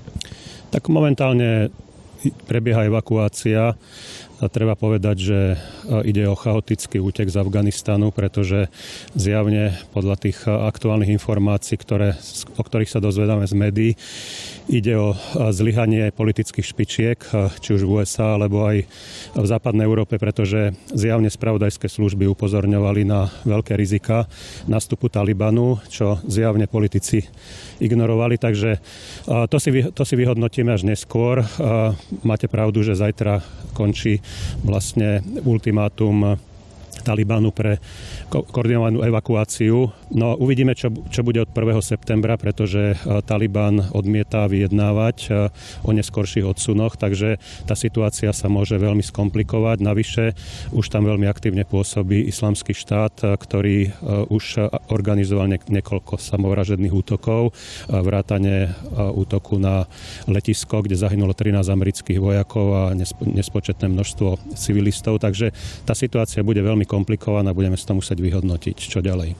Tak 0.69 0.85
momentálne 0.85 1.73
prebieha 2.31 2.85
evakuácia 2.85 3.75
a 4.43 4.51
treba 4.51 4.75
povedať, 4.75 5.17
že 5.23 5.39
ide 6.03 6.27
o 6.27 6.35
chaotický 6.35 6.99
útek 6.99 7.31
z 7.31 7.39
Afganistanu, 7.39 8.11
pretože 8.11 8.67
zjavne 9.15 9.71
podľa 9.95 10.19
tých 10.19 10.43
aktuálnych 10.43 11.15
informácií, 11.15 11.79
ktoré, 11.79 12.19
o 12.59 12.63
ktorých 12.63 12.91
sa 12.91 12.99
dozvedáme 12.99 13.47
z 13.47 13.55
médií, 13.55 13.91
ide 14.67 14.99
o 14.99 15.15
zlyhanie 15.55 16.11
politických 16.11 16.67
špičiek, 16.67 17.19
či 17.63 17.69
už 17.71 17.87
v 17.87 18.03
USA, 18.03 18.35
alebo 18.35 18.67
aj 18.67 18.83
v 19.31 19.45
západnej 19.47 19.87
Európe, 19.87 20.19
pretože 20.19 20.75
zjavne 20.91 21.31
spravodajské 21.31 21.87
služby 21.87 22.27
upozorňovali 22.27 23.07
na 23.07 23.31
veľké 23.47 23.79
rizika 23.79 24.27
nastupu 24.67 25.07
Talibanu, 25.07 25.79
čo 25.87 26.19
zjavne 26.27 26.67
politici 26.67 27.23
ignorovali. 27.79 28.35
Takže 28.35 28.83
to 29.47 29.57
si, 29.59 29.71
to 29.95 30.03
si 30.03 30.15
vyhodnotíme 30.19 30.75
až 30.75 30.83
neskôr. 30.83 31.47
Máte 32.27 32.51
pravdu, 32.51 32.83
že 32.83 32.99
zajtra 32.99 33.39
končí 33.71 34.19
vlastne 34.63 35.21
ultimátum 35.43 36.37
Talibanu 37.03 37.51
pre 37.51 37.83
ko- 38.31 38.47
koordinovanú 38.47 39.03
evakuáciu. 39.03 39.91
No 40.15 40.39
uvidíme, 40.39 40.73
čo, 40.73 40.89
čo 41.11 41.21
bude 41.21 41.43
od 41.43 41.51
1. 41.51 41.83
septembra, 41.83 42.39
pretože 42.39 42.95
e, 42.95 43.21
Taliban 43.27 43.91
odmieta 43.91 44.47
vyjednávať 44.47 45.17
e, 45.27 45.29
o 45.83 45.91
neskorších 45.91 46.47
odsunoch, 46.47 46.95
takže 46.95 47.37
tá 47.67 47.75
situácia 47.75 48.31
sa 48.31 48.47
môže 48.47 48.79
veľmi 48.79 49.03
skomplikovať. 49.03 49.77
Navyše 49.83 50.25
už 50.71 50.85
tam 50.87 51.03
veľmi 51.05 51.27
aktívne 51.27 51.67
pôsobí 51.67 52.23
islamský 52.31 52.71
štát, 52.71 53.15
e, 53.21 53.25
ktorý 53.35 53.75
už 54.29 54.69
organizoval 54.93 55.49
niekoľko 55.49 56.15
samovražedných 56.21 56.93
útokov, 56.93 57.51
vrátane 57.89 58.71
útoku 58.95 59.57
na 59.59 59.89
letisko, 60.29 60.85
kde 60.85 60.95
zahynulo 60.95 61.35
13 61.35 61.67
amerických 61.67 62.19
vojakov 62.21 62.67
a 62.71 62.83
nespočetné 63.25 63.89
množstvo 63.89 64.55
civilistov, 64.55 65.19
takže 65.19 65.51
tá 65.83 65.97
situácia 65.97 66.45
bude 66.45 66.61
veľmi 66.63 66.85
komplikovaná, 66.93 67.57
budeme 67.57 67.73
sa 67.73 67.89
to 67.89 67.97
musieť 67.97 68.21
vyhodnotiť, 68.21 68.77
čo 68.77 69.01
ďalej. 69.01 69.33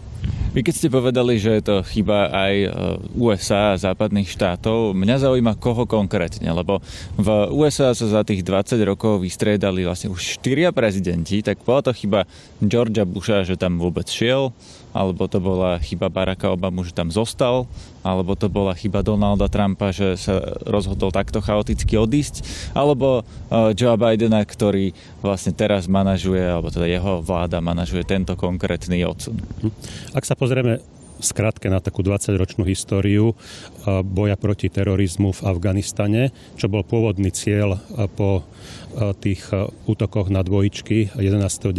Vy 0.53 0.61
keď 0.61 0.73
ste 0.77 0.93
povedali, 0.93 1.41
že 1.41 1.57
je 1.59 1.63
to 1.65 1.75
chyba 1.81 2.29
aj 2.29 2.53
e, 2.53 2.69
USA 3.17 3.73
a 3.73 3.81
západných 3.81 4.29
štátov, 4.29 4.93
mňa 4.93 5.25
zaujíma 5.25 5.57
koho 5.57 5.89
konkrétne, 5.89 6.45
lebo 6.45 6.77
v 7.17 7.27
USA 7.57 7.91
sa 7.97 8.05
za 8.05 8.21
tých 8.21 8.45
20 8.45 8.77
rokov 8.85 9.25
vystriedali 9.25 9.81
vlastne 9.81 10.13
už 10.13 10.39
štyria 10.39 10.69
prezidenti, 10.69 11.41
tak 11.41 11.61
bola 11.65 11.81
to 11.81 11.91
chyba 11.91 12.29
Georgia 12.61 13.03
Busha, 13.03 13.41
že 13.41 13.57
tam 13.57 13.81
vôbec 13.81 14.05
šiel, 14.05 14.53
alebo 14.93 15.25
to 15.25 15.41
bola 15.41 15.81
chyba 15.81 16.07
Baracka 16.13 16.53
Obama, 16.53 16.85
že 16.85 16.93
tam 16.93 17.09
zostal, 17.09 17.65
alebo 18.05 18.37
to 18.37 18.47
bola 18.47 18.77
chyba 18.77 19.01
Donalda 19.01 19.49
Trumpa, 19.49 19.89
že 19.89 20.15
sa 20.15 20.39
rozhodol 20.69 21.09
takto 21.09 21.41
chaoticky 21.41 21.97
odísť, 21.97 22.45
alebo 22.77 23.25
uh, 23.25 23.73
Joe 23.73 23.97
Bidena, 23.97 24.45
ktorý 24.45 24.93
vlastne 25.25 25.51
teraz 25.51 25.89
manažuje, 25.89 26.45
alebo 26.45 26.69
teda 26.69 26.85
jeho 26.85 27.25
vláda 27.25 27.57
manažuje 27.59 28.05
tento 28.05 28.37
konkrétny 28.37 29.01
odsun. 29.01 29.41
Hm. 29.65 29.73
Ak 30.13 30.29
sa 30.29 30.37
pozrieme 30.37 30.77
skrátke 31.23 31.71
na 31.71 31.79
takú 31.79 32.03
20-ročnú 32.03 32.67
históriu 32.67 33.33
uh, 33.33 34.05
boja 34.05 34.37
proti 34.37 34.69
terorizmu 34.69 35.33
v 35.33 35.41
Afganistane, 35.49 36.29
čo 36.59 36.69
bol 36.69 36.85
pôvodný 36.85 37.33
cieľ 37.33 37.81
uh, 37.81 38.05
po 38.05 38.45
tých 38.93 39.49
útokoch 39.89 40.29
na 40.29 40.45
dvojičky 40.45 41.17
11.9., 41.17 41.73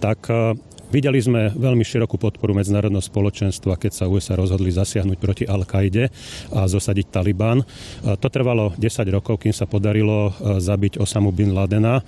tak 0.00 0.24
Videli 0.86 1.18
sme 1.18 1.50
veľmi 1.50 1.82
širokú 1.82 2.14
podporu 2.14 2.54
medzinárodného 2.54 3.02
spoločenstva, 3.02 3.74
keď 3.74 3.90
sa 3.90 4.06
USA 4.06 4.38
rozhodli 4.38 4.70
zasiahnuť 4.70 5.18
proti 5.18 5.42
Al-Kaide 5.42 6.14
a 6.54 6.70
zosadiť 6.70 7.10
Taliban. 7.10 7.66
To 8.06 8.28
trvalo 8.30 8.70
10 8.78 9.02
rokov, 9.10 9.42
kým 9.42 9.50
sa 9.50 9.66
podarilo 9.66 10.30
e, 10.30 10.62
zabiť 10.62 11.02
Osamu 11.02 11.34
bin 11.34 11.58
Ladena. 11.58 12.06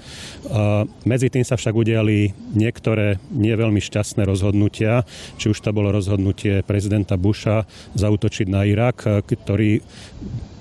Medzi 1.02 1.26
tým 1.26 1.42
sa 1.42 1.58
však 1.58 1.74
udiali 1.74 2.30
niektoré 2.54 3.18
nie 3.34 3.50
veľmi 3.50 3.82
šťastné 3.82 4.22
rozhodnutia, 4.22 5.02
či 5.42 5.50
už 5.50 5.58
to 5.58 5.74
bolo 5.74 5.90
rozhodnutie 5.90 6.62
prezidenta 6.62 7.18
Busha 7.18 7.66
zautočiť 7.98 8.46
na 8.46 8.62
Irak, 8.62 9.02
e, 9.02 9.26
ktorý 9.26 9.82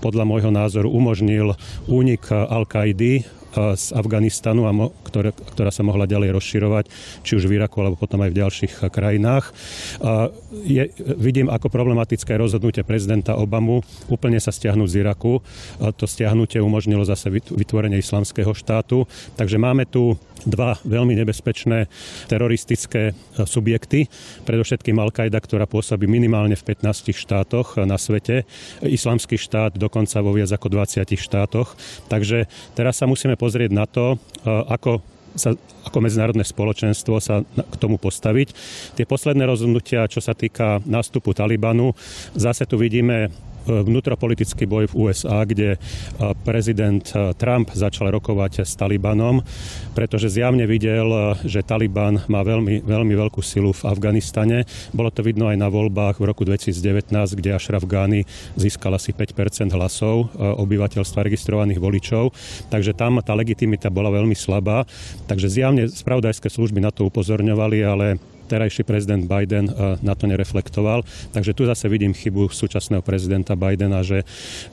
podľa 0.01 0.25
môjho 0.25 0.49
názoru 0.49 0.89
umožnil 0.89 1.53
únik 1.85 2.29
Al-Kaidy 2.29 3.36
z 3.75 3.85
Afganistanu, 3.97 4.69
a 4.69 4.71
mo, 4.71 4.93
ktoré, 5.07 5.33
ktorá 5.33 5.73
sa 5.73 5.81
mohla 5.81 6.05
ďalej 6.05 6.35
rozširovať, 6.37 6.85
či 7.25 7.35
už 7.35 7.49
v 7.49 7.57
Iraku, 7.57 7.81
alebo 7.81 7.97
potom 7.97 8.21
aj 8.21 8.31
v 8.31 8.39
ďalších 8.39 8.73
krajinách. 8.93 9.51
Je, 10.65 10.89
vidím 11.17 11.49
ako 11.49 11.67
problematické 11.73 12.37
rozhodnutie 12.37 12.85
prezidenta 12.85 13.35
Obamu 13.37 13.81
úplne 14.07 14.39
sa 14.39 14.53
stiahnuť 14.53 14.87
z 14.89 14.95
Iraku. 15.03 15.41
To 15.79 16.05
stiahnutie 16.07 16.61
umožnilo 16.63 17.03
zase 17.03 17.29
vytvorenie 17.31 17.99
islamského 17.99 18.53
štátu. 18.55 19.05
Takže 19.35 19.57
máme 19.59 19.85
tu 19.85 20.15
dva 20.45 20.77
veľmi 20.85 21.17
nebezpečné 21.17 21.87
teroristické 22.29 23.15
subjekty, 23.47 24.05
predovšetkým 24.43 24.99
Al-Qaida, 24.99 25.39
ktorá 25.41 25.65
pôsobí 25.65 26.05
minimálne 26.05 26.53
v 26.53 26.75
15 26.75 27.15
štátoch 27.15 27.79
na 27.81 27.97
svete, 27.97 28.43
islamský 28.83 29.39
štát 29.39 29.79
dokonca 29.79 30.19
vo 30.21 30.35
viac 30.35 30.51
ako 30.53 30.67
20 30.69 31.07
štátoch. 31.17 31.73
Takže 32.11 32.45
teraz 32.77 32.99
sa 32.99 33.09
musíme 33.09 33.39
pozrieť 33.39 33.71
na 33.73 33.89
to, 33.89 34.21
ako 34.45 35.01
sa 35.37 35.53
ako 35.85 36.01
medzinárodné 36.01 36.41
spoločenstvo 36.41 37.21
sa 37.21 37.45
k 37.45 37.75
tomu 37.77 38.01
postaviť. 38.01 38.57
Tie 38.97 39.05
posledné 39.05 39.45
rozhodnutia, 39.45 40.09
čo 40.09 40.17
sa 40.17 40.33
týka 40.33 40.81
nástupu 40.83 41.31
Talibanu, 41.37 41.93
zase 42.33 42.65
tu 42.65 42.81
vidíme 42.81 43.29
vnútropolitický 43.67 44.63
boj 44.63 44.87
v 44.89 44.97
USA, 45.07 45.43
kde 45.43 45.75
prezident 46.47 47.03
Trump 47.35 47.75
začal 47.75 48.09
rokovať 48.15 48.63
s 48.63 48.73
Talibanom, 48.79 49.43
pretože 49.91 50.31
zjavne 50.31 50.63
videl, 50.63 51.35
že 51.43 51.61
Taliban 51.61 52.23
má 52.31 52.41
veľmi, 52.41 52.87
veľmi 52.87 53.13
veľkú 53.13 53.43
silu 53.43 53.75
v 53.75 53.85
Afganistane. 53.85 54.63
Bolo 54.95 55.11
to 55.11 55.21
vidno 55.21 55.51
aj 55.51 55.57
na 55.59 55.67
voľbách 55.67 56.23
v 56.23 56.27
roku 56.31 56.47
2019, 56.47 57.11
kde 57.11 57.53
Ashraf 57.53 57.83
Ghani 57.83 58.23
získal 58.55 58.95
asi 58.95 59.11
5% 59.11 59.67
hlasov 59.75 60.31
obyvateľstva 60.37 61.27
registrovaných 61.27 61.83
voličov. 61.83 62.31
Takže 62.71 62.95
tam 62.95 63.19
tá 63.19 63.35
legitimita 63.35 63.91
bola 63.91 64.13
veľmi 64.13 64.37
slabá. 64.37 64.87
Takže 65.27 65.51
zjavne 65.51 65.91
spravodajské 65.91 66.47
služby 66.47 66.79
na 66.79 66.93
to 66.93 67.09
upozorňovali, 67.09 67.79
ale 67.83 68.07
terajší 68.47 68.87
prezident 68.87 69.27
Biden 69.27 69.67
eh, 69.67 69.99
na 69.99 70.15
to 70.15 70.25
nereflektoval. 70.25 71.03
Takže 71.35 71.51
tu 71.51 71.67
zase 71.67 71.91
vidím 71.91 72.15
chybu 72.15 72.47
súčasného 72.47 73.03
prezidenta 73.03 73.59
Bidena, 73.59 74.01
že 74.01 74.23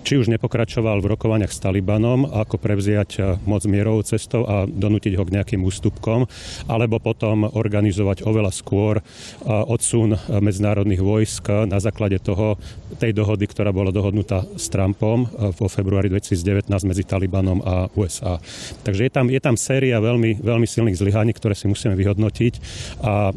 či 0.07 0.17
už 0.17 0.31
nepokračoval 0.31 1.03
v 1.03 1.11
rokovaniach 1.19 1.51
s 1.51 1.59
Talibanom, 1.59 2.31
ako 2.31 2.57
prevziať 2.57 3.11
eh, 3.19 3.23
moc 3.45 3.67
mierovou 3.67 4.07
cestou 4.07 4.47
a 4.47 4.65
donútiť 4.71 5.19
ho 5.19 5.27
k 5.27 5.35
nejakým 5.35 5.61
ústupkom, 5.67 6.31
alebo 6.71 7.03
potom 7.03 7.51
organizovať 7.51 8.23
oveľa 8.23 8.55
skôr 8.55 9.03
eh, 9.03 9.05
odsun 9.51 10.17
medzinárodných 10.31 11.03
vojsk 11.03 11.67
na 11.67 11.83
základe 11.83 12.23
toho, 12.23 12.57
tej 12.95 13.11
dohody, 13.11 13.51
ktorá 13.51 13.75
bola 13.75 13.91
dohodnutá 13.91 14.47
s 14.55 14.71
Trumpom 14.71 15.27
vo 15.59 15.67
februári 15.67 16.07
2019 16.07 16.71
medzi 16.87 17.03
Talibanom 17.03 17.59
a 17.65 17.91
USA. 17.99 18.39
Takže 18.87 19.09
je 19.09 19.13
tam, 19.13 19.27
je 19.27 19.41
tam 19.43 19.59
séria 19.59 19.99
veľmi, 19.99 20.39
veľmi 20.39 20.67
silných 20.69 20.95
zlyhaní, 20.95 21.35
ktoré 21.35 21.59
si 21.59 21.67
musíme 21.67 21.99
vyhodnotiť 21.99 22.55
a 23.03 23.35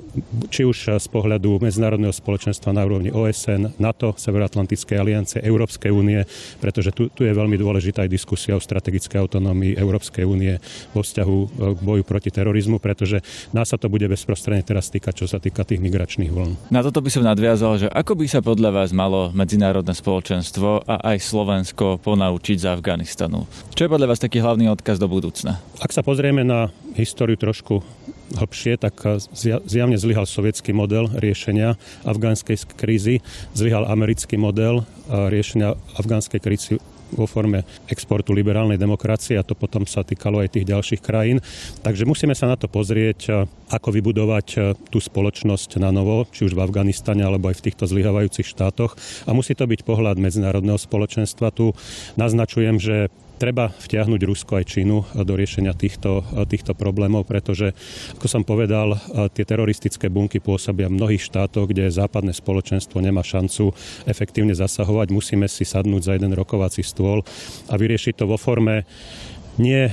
či 0.51 0.67
už 0.67 0.99
z 0.99 1.07
pohľadu 1.07 1.63
medzinárodného 1.63 2.11
spoločenstva 2.11 2.75
na 2.75 2.83
úrovni 2.83 3.09
OSN, 3.11 3.79
NATO, 3.79 4.11
Severoatlantickej 4.15 4.97
aliancie, 4.99 5.39
Európskej 5.39 5.91
únie, 5.91 6.23
pretože 6.59 6.91
tu, 6.91 7.07
tu 7.11 7.23
je 7.23 7.31
veľmi 7.31 7.55
dôležitá 7.55 8.03
aj 8.03 8.11
diskusia 8.11 8.53
o 8.55 8.61
strategickej 8.61 9.17
autonómii 9.23 9.79
Európskej 9.79 10.27
únie 10.27 10.59
vo 10.91 11.01
vzťahu 11.03 11.37
e, 11.39 11.47
k 11.75 11.79
boju 11.79 12.03
proti 12.03 12.29
terorizmu, 12.31 12.83
pretože 12.83 13.23
nás 13.55 13.71
sa 13.71 13.79
to 13.79 13.87
bude 13.87 14.03
bezprostredne 14.07 14.63
teraz 14.63 14.91
týkať, 14.91 15.23
čo 15.23 15.27
sa 15.27 15.39
týka 15.39 15.63
tých 15.63 15.79
migračných 15.79 16.31
vln. 16.31 16.71
Na 16.71 16.83
toto 16.83 16.99
by 16.99 17.09
som 17.11 17.23
nadviazal, 17.23 17.79
že 17.79 17.87
ako 17.87 18.19
by 18.19 18.25
sa 18.27 18.39
podľa 18.43 18.83
vás 18.83 18.91
malo 18.91 19.31
medzinárodné 19.31 19.95
spoločenstvo 19.95 20.83
a 20.83 20.95
aj 21.15 21.23
Slovensko 21.23 21.99
ponaučiť 22.03 22.57
z 22.63 22.67
Afganistanu? 22.67 23.47
Čo 23.71 23.87
je 23.87 23.93
podľa 23.93 24.11
vás 24.11 24.19
taký 24.19 24.43
hlavný 24.43 24.67
odkaz 24.71 24.99
do 24.99 25.07
budúcna? 25.07 25.59
Ak 25.79 25.95
sa 25.95 26.03
pozrieme 26.03 26.43
na 26.43 26.71
históriu 26.97 27.37
trošku 27.37 27.85
hlbšie, 28.35 28.75
tak 28.75 28.99
zjavne 29.63 29.95
zlyhal 29.95 30.27
sovietský 30.27 30.75
model 30.75 31.07
riešenia 31.15 31.79
afgánskej 32.03 32.75
krízy, 32.75 33.23
zlyhal 33.55 33.87
americký 33.87 34.35
model 34.35 34.83
riešenia 35.07 35.79
afgánskej 35.95 36.39
krízy 36.43 36.75
vo 37.07 37.23
forme 37.23 37.63
exportu 37.87 38.35
liberálnej 38.35 38.75
demokracie 38.75 39.39
a 39.39 39.47
to 39.47 39.55
potom 39.55 39.87
sa 39.87 40.03
týkalo 40.03 40.43
aj 40.43 40.59
tých 40.59 40.67
ďalších 40.67 40.99
krajín. 40.99 41.39
Takže 41.79 42.03
musíme 42.03 42.35
sa 42.35 42.51
na 42.51 42.59
to 42.59 42.67
pozrieť, 42.67 43.47
ako 43.71 43.95
vybudovať 43.95 44.75
tú 44.91 44.99
spoločnosť 44.99 45.79
na 45.79 45.95
novo, 45.95 46.27
či 46.35 46.43
už 46.43 46.51
v 46.51 46.67
Afganistane 46.67 47.23
alebo 47.23 47.47
aj 47.47 47.63
v 47.63 47.65
týchto 47.71 47.87
zlyhávajúcich 47.87 48.51
štátoch. 48.51 48.99
A 49.23 49.31
musí 49.31 49.55
to 49.55 49.63
byť 49.63 49.87
pohľad 49.87 50.19
medzinárodného 50.19 50.75
spoločenstva. 50.75 51.55
Tu 51.55 51.71
naznačujem, 52.19 52.75
že 52.75 53.07
treba 53.37 53.69
vtiahnuť 53.69 54.21
Rusko 54.25 54.57
aj 54.57 54.65
Čínu 54.65 54.97
do 55.23 55.33
riešenia 55.37 55.77
týchto, 55.77 56.25
týchto 56.49 56.73
problémov, 56.73 57.29
pretože, 57.29 57.71
ako 58.17 58.25
som 58.25 58.41
povedal, 58.41 58.97
tie 59.31 59.45
teroristické 59.45 60.09
bunky 60.09 60.41
pôsobia 60.41 60.89
v 60.89 60.97
mnohých 60.97 61.21
štátoch, 61.21 61.69
kde 61.69 61.93
západné 61.93 62.33
spoločenstvo 62.33 62.97
nemá 62.97 63.21
šancu 63.21 63.71
efektívne 64.09 64.57
zasahovať. 64.57 65.13
Musíme 65.13 65.45
si 65.45 65.63
sadnúť 65.63 66.01
za 66.01 66.13
jeden 66.17 66.33
rokovací 66.33 66.81
stôl 66.81 67.21
a 67.69 67.73
vyriešiť 67.77 68.13
to 68.17 68.25
vo 68.25 68.41
forme 68.41 68.83
nie 69.61 69.89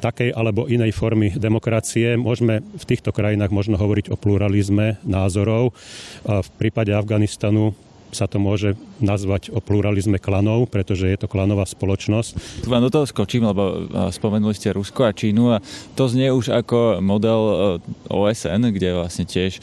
takej 0.00 0.32
alebo 0.32 0.64
inej 0.64 0.96
formy 0.96 1.28
demokracie. 1.36 2.16
Môžeme 2.16 2.64
v 2.64 2.84
týchto 2.88 3.12
krajinách 3.12 3.52
možno 3.52 3.76
hovoriť 3.76 4.08
o 4.08 4.16
pluralizme 4.16 4.96
názorov. 5.04 5.76
V 6.24 6.48
prípade 6.56 6.88
Afganistanu 6.96 7.76
sa 8.10 8.26
to 8.26 8.42
môže 8.42 8.74
nazvať 8.98 9.54
o 9.54 9.62
pluralizme 9.62 10.18
klanov, 10.18 10.68
pretože 10.68 11.08
je 11.08 11.18
to 11.18 11.30
klanová 11.30 11.64
spoločnosť. 11.64 12.62
Tu 12.64 12.68
vám 12.68 12.84
do 12.84 12.92
toho 12.92 13.06
skočím, 13.06 13.46
lebo 13.46 13.86
spomenuli 14.10 14.54
ste 14.54 14.74
Rusko 14.74 15.06
a 15.08 15.16
Čínu 15.16 15.44
a 15.54 15.62
to 15.94 16.10
znie 16.10 16.34
už 16.34 16.52
ako 16.52 16.98
model 17.00 17.40
e, 17.40 17.54
OSN, 18.10 18.74
kde 18.74 18.98
vlastne 18.98 19.24
tiež 19.24 19.56
e, 19.56 19.60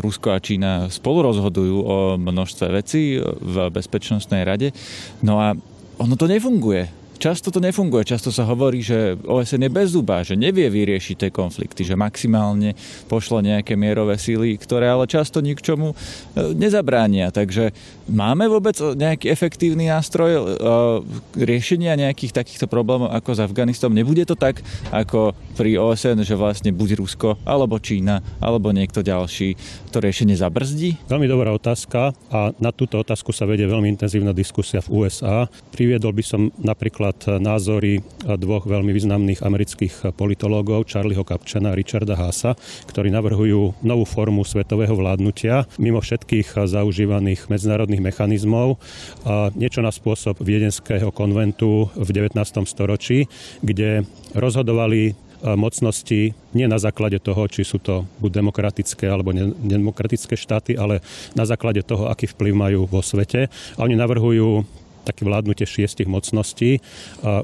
Rusko 0.00 0.34
a 0.34 0.42
Čína 0.42 0.88
spolu 0.88 1.28
rozhodujú 1.30 1.76
o 1.84 1.96
množstve 2.16 2.66
vecí 2.72 3.20
v 3.22 3.56
Bezpečnostnej 3.68 4.42
rade. 4.42 4.72
No 5.20 5.38
a 5.38 5.54
ono 6.00 6.14
to 6.18 6.26
nefunguje 6.26 7.03
Často 7.18 7.54
to 7.54 7.62
nefunguje, 7.62 8.04
často 8.04 8.34
sa 8.34 8.42
hovorí, 8.44 8.82
že 8.82 9.14
OSN 9.22 9.66
je 9.66 9.70
bezzubá, 9.70 10.26
že 10.26 10.34
nevie 10.34 10.66
vyriešiť 10.66 11.16
tie 11.16 11.30
konflikty, 11.30 11.86
že 11.86 11.98
maximálne 11.98 12.74
pošlo 13.06 13.40
nejaké 13.40 13.78
mierové 13.78 14.18
síly, 14.18 14.58
ktoré 14.58 14.90
ale 14.90 15.06
často 15.06 15.38
nikčomu 15.38 15.92
e, 15.92 15.96
nezabránia. 16.58 17.30
Takže 17.30 17.70
máme 18.10 18.50
vôbec 18.50 18.74
nejaký 18.76 19.30
efektívny 19.30 19.88
nástroj 19.88 20.30
e, 20.32 20.42
riešenia 21.38 21.94
nejakých 21.94 22.34
takýchto 22.34 22.66
problémov 22.66 23.14
ako 23.14 23.30
s 23.36 23.40
Afganistom? 23.44 23.94
Nebude 23.94 24.26
to 24.26 24.34
tak 24.34 24.60
ako 24.90 25.32
pri 25.54 25.78
OSN, 25.78 26.26
že 26.26 26.34
vlastne 26.34 26.74
buď 26.74 26.98
Rusko, 26.98 27.38
alebo 27.46 27.78
Čína, 27.78 28.20
alebo 28.42 28.74
niekto 28.74 29.06
ďalší 29.06 29.54
to 29.94 30.02
riešenie 30.02 30.34
zabrzdí? 30.34 30.98
Veľmi 31.06 31.30
dobrá 31.30 31.54
otázka 31.54 32.10
a 32.32 32.50
na 32.58 32.74
túto 32.74 32.98
otázku 32.98 33.30
sa 33.30 33.46
vedie 33.46 33.70
veľmi 33.70 33.86
intenzívna 33.86 34.34
diskusia 34.34 34.82
v 34.82 35.04
USA. 35.06 35.46
Priviedol 35.70 36.10
by 36.10 36.24
som 36.26 36.50
napríklad 36.58 37.03
napríklad 37.04 37.44
názory 37.44 38.00
dvoch 38.24 38.64
veľmi 38.64 38.88
významných 38.88 39.44
amerických 39.44 40.16
politológov, 40.16 40.88
Charlieho 40.88 41.20
Kapčana 41.20 41.72
a 41.72 41.76
Richarda 41.76 42.16
Haasa, 42.16 42.56
ktorí 42.88 43.12
navrhujú 43.12 43.76
novú 43.84 44.04
formu 44.08 44.40
svetového 44.40 44.96
vládnutia 44.96 45.68
mimo 45.76 46.00
všetkých 46.00 46.56
zaužívaných 46.64 47.52
medzinárodných 47.52 48.00
mechanizmov. 48.00 48.80
Niečo 49.52 49.84
na 49.84 49.92
spôsob 49.92 50.40
Viedenského 50.40 51.12
konventu 51.12 51.92
v 51.92 52.08
19. 52.08 52.40
storočí, 52.64 53.28
kde 53.60 54.08
rozhodovali 54.32 55.12
mocnosti 55.44 56.32
nie 56.56 56.64
na 56.64 56.80
základe 56.80 57.20
toho, 57.20 57.44
či 57.52 57.68
sú 57.68 57.76
to 57.76 58.08
buď 58.16 58.40
demokratické 58.40 59.04
alebo 59.04 59.36
nedemokratické 59.36 60.40
štáty, 60.40 60.72
ale 60.72 61.04
na 61.36 61.44
základe 61.44 61.84
toho, 61.84 62.08
aký 62.08 62.32
vplyv 62.32 62.54
majú 62.56 62.80
vo 62.88 63.04
svete. 63.04 63.52
A 63.76 63.84
oni 63.84 63.92
navrhujú 63.92 64.64
také 65.04 65.28
vládnutie 65.28 65.68
šiestich 65.68 66.08
mocností. 66.08 66.80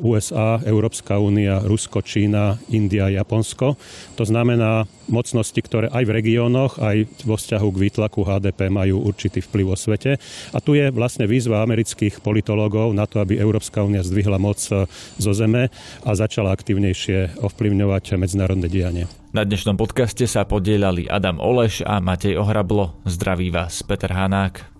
USA, 0.00 0.58
Európska 0.64 1.20
únia, 1.20 1.60
Rusko, 1.60 2.00
Čína, 2.00 2.56
India, 2.72 3.12
Japonsko. 3.12 3.76
To 4.16 4.24
znamená 4.24 4.88
mocnosti, 5.10 5.58
ktoré 5.58 5.90
aj 5.90 6.04
v 6.06 6.14
regiónoch, 6.14 6.78
aj 6.78 7.04
vo 7.26 7.36
vzťahu 7.36 7.68
k 7.68 7.80
výtlaku 7.90 8.20
HDP 8.22 8.70
majú 8.70 9.02
určitý 9.04 9.42
vplyv 9.42 9.66
vo 9.74 9.76
svete. 9.76 10.16
A 10.54 10.58
tu 10.62 10.78
je 10.78 10.88
vlastne 10.94 11.26
výzva 11.26 11.66
amerických 11.66 12.22
politológov 12.22 12.94
na 12.94 13.04
to, 13.04 13.20
aby 13.20 13.36
Európska 13.36 13.82
únia 13.82 14.06
zdvihla 14.06 14.38
moc 14.38 14.62
e, 14.70 14.86
zo 15.18 15.32
zeme 15.34 15.68
a 16.06 16.10
začala 16.14 16.54
aktívnejšie 16.54 17.42
ovplyvňovať 17.42 18.16
medzinárodné 18.16 18.70
dianie. 18.70 19.04
Na 19.30 19.46
dnešnom 19.46 19.78
podcaste 19.78 20.26
sa 20.26 20.42
podielali 20.42 21.06
Adam 21.06 21.38
Oleš 21.38 21.86
a 21.86 22.02
Matej 22.02 22.34
Ohrablo. 22.34 22.98
Zdraví 23.06 23.50
vás 23.54 23.82
Peter 23.86 24.10
Hanák. 24.10 24.79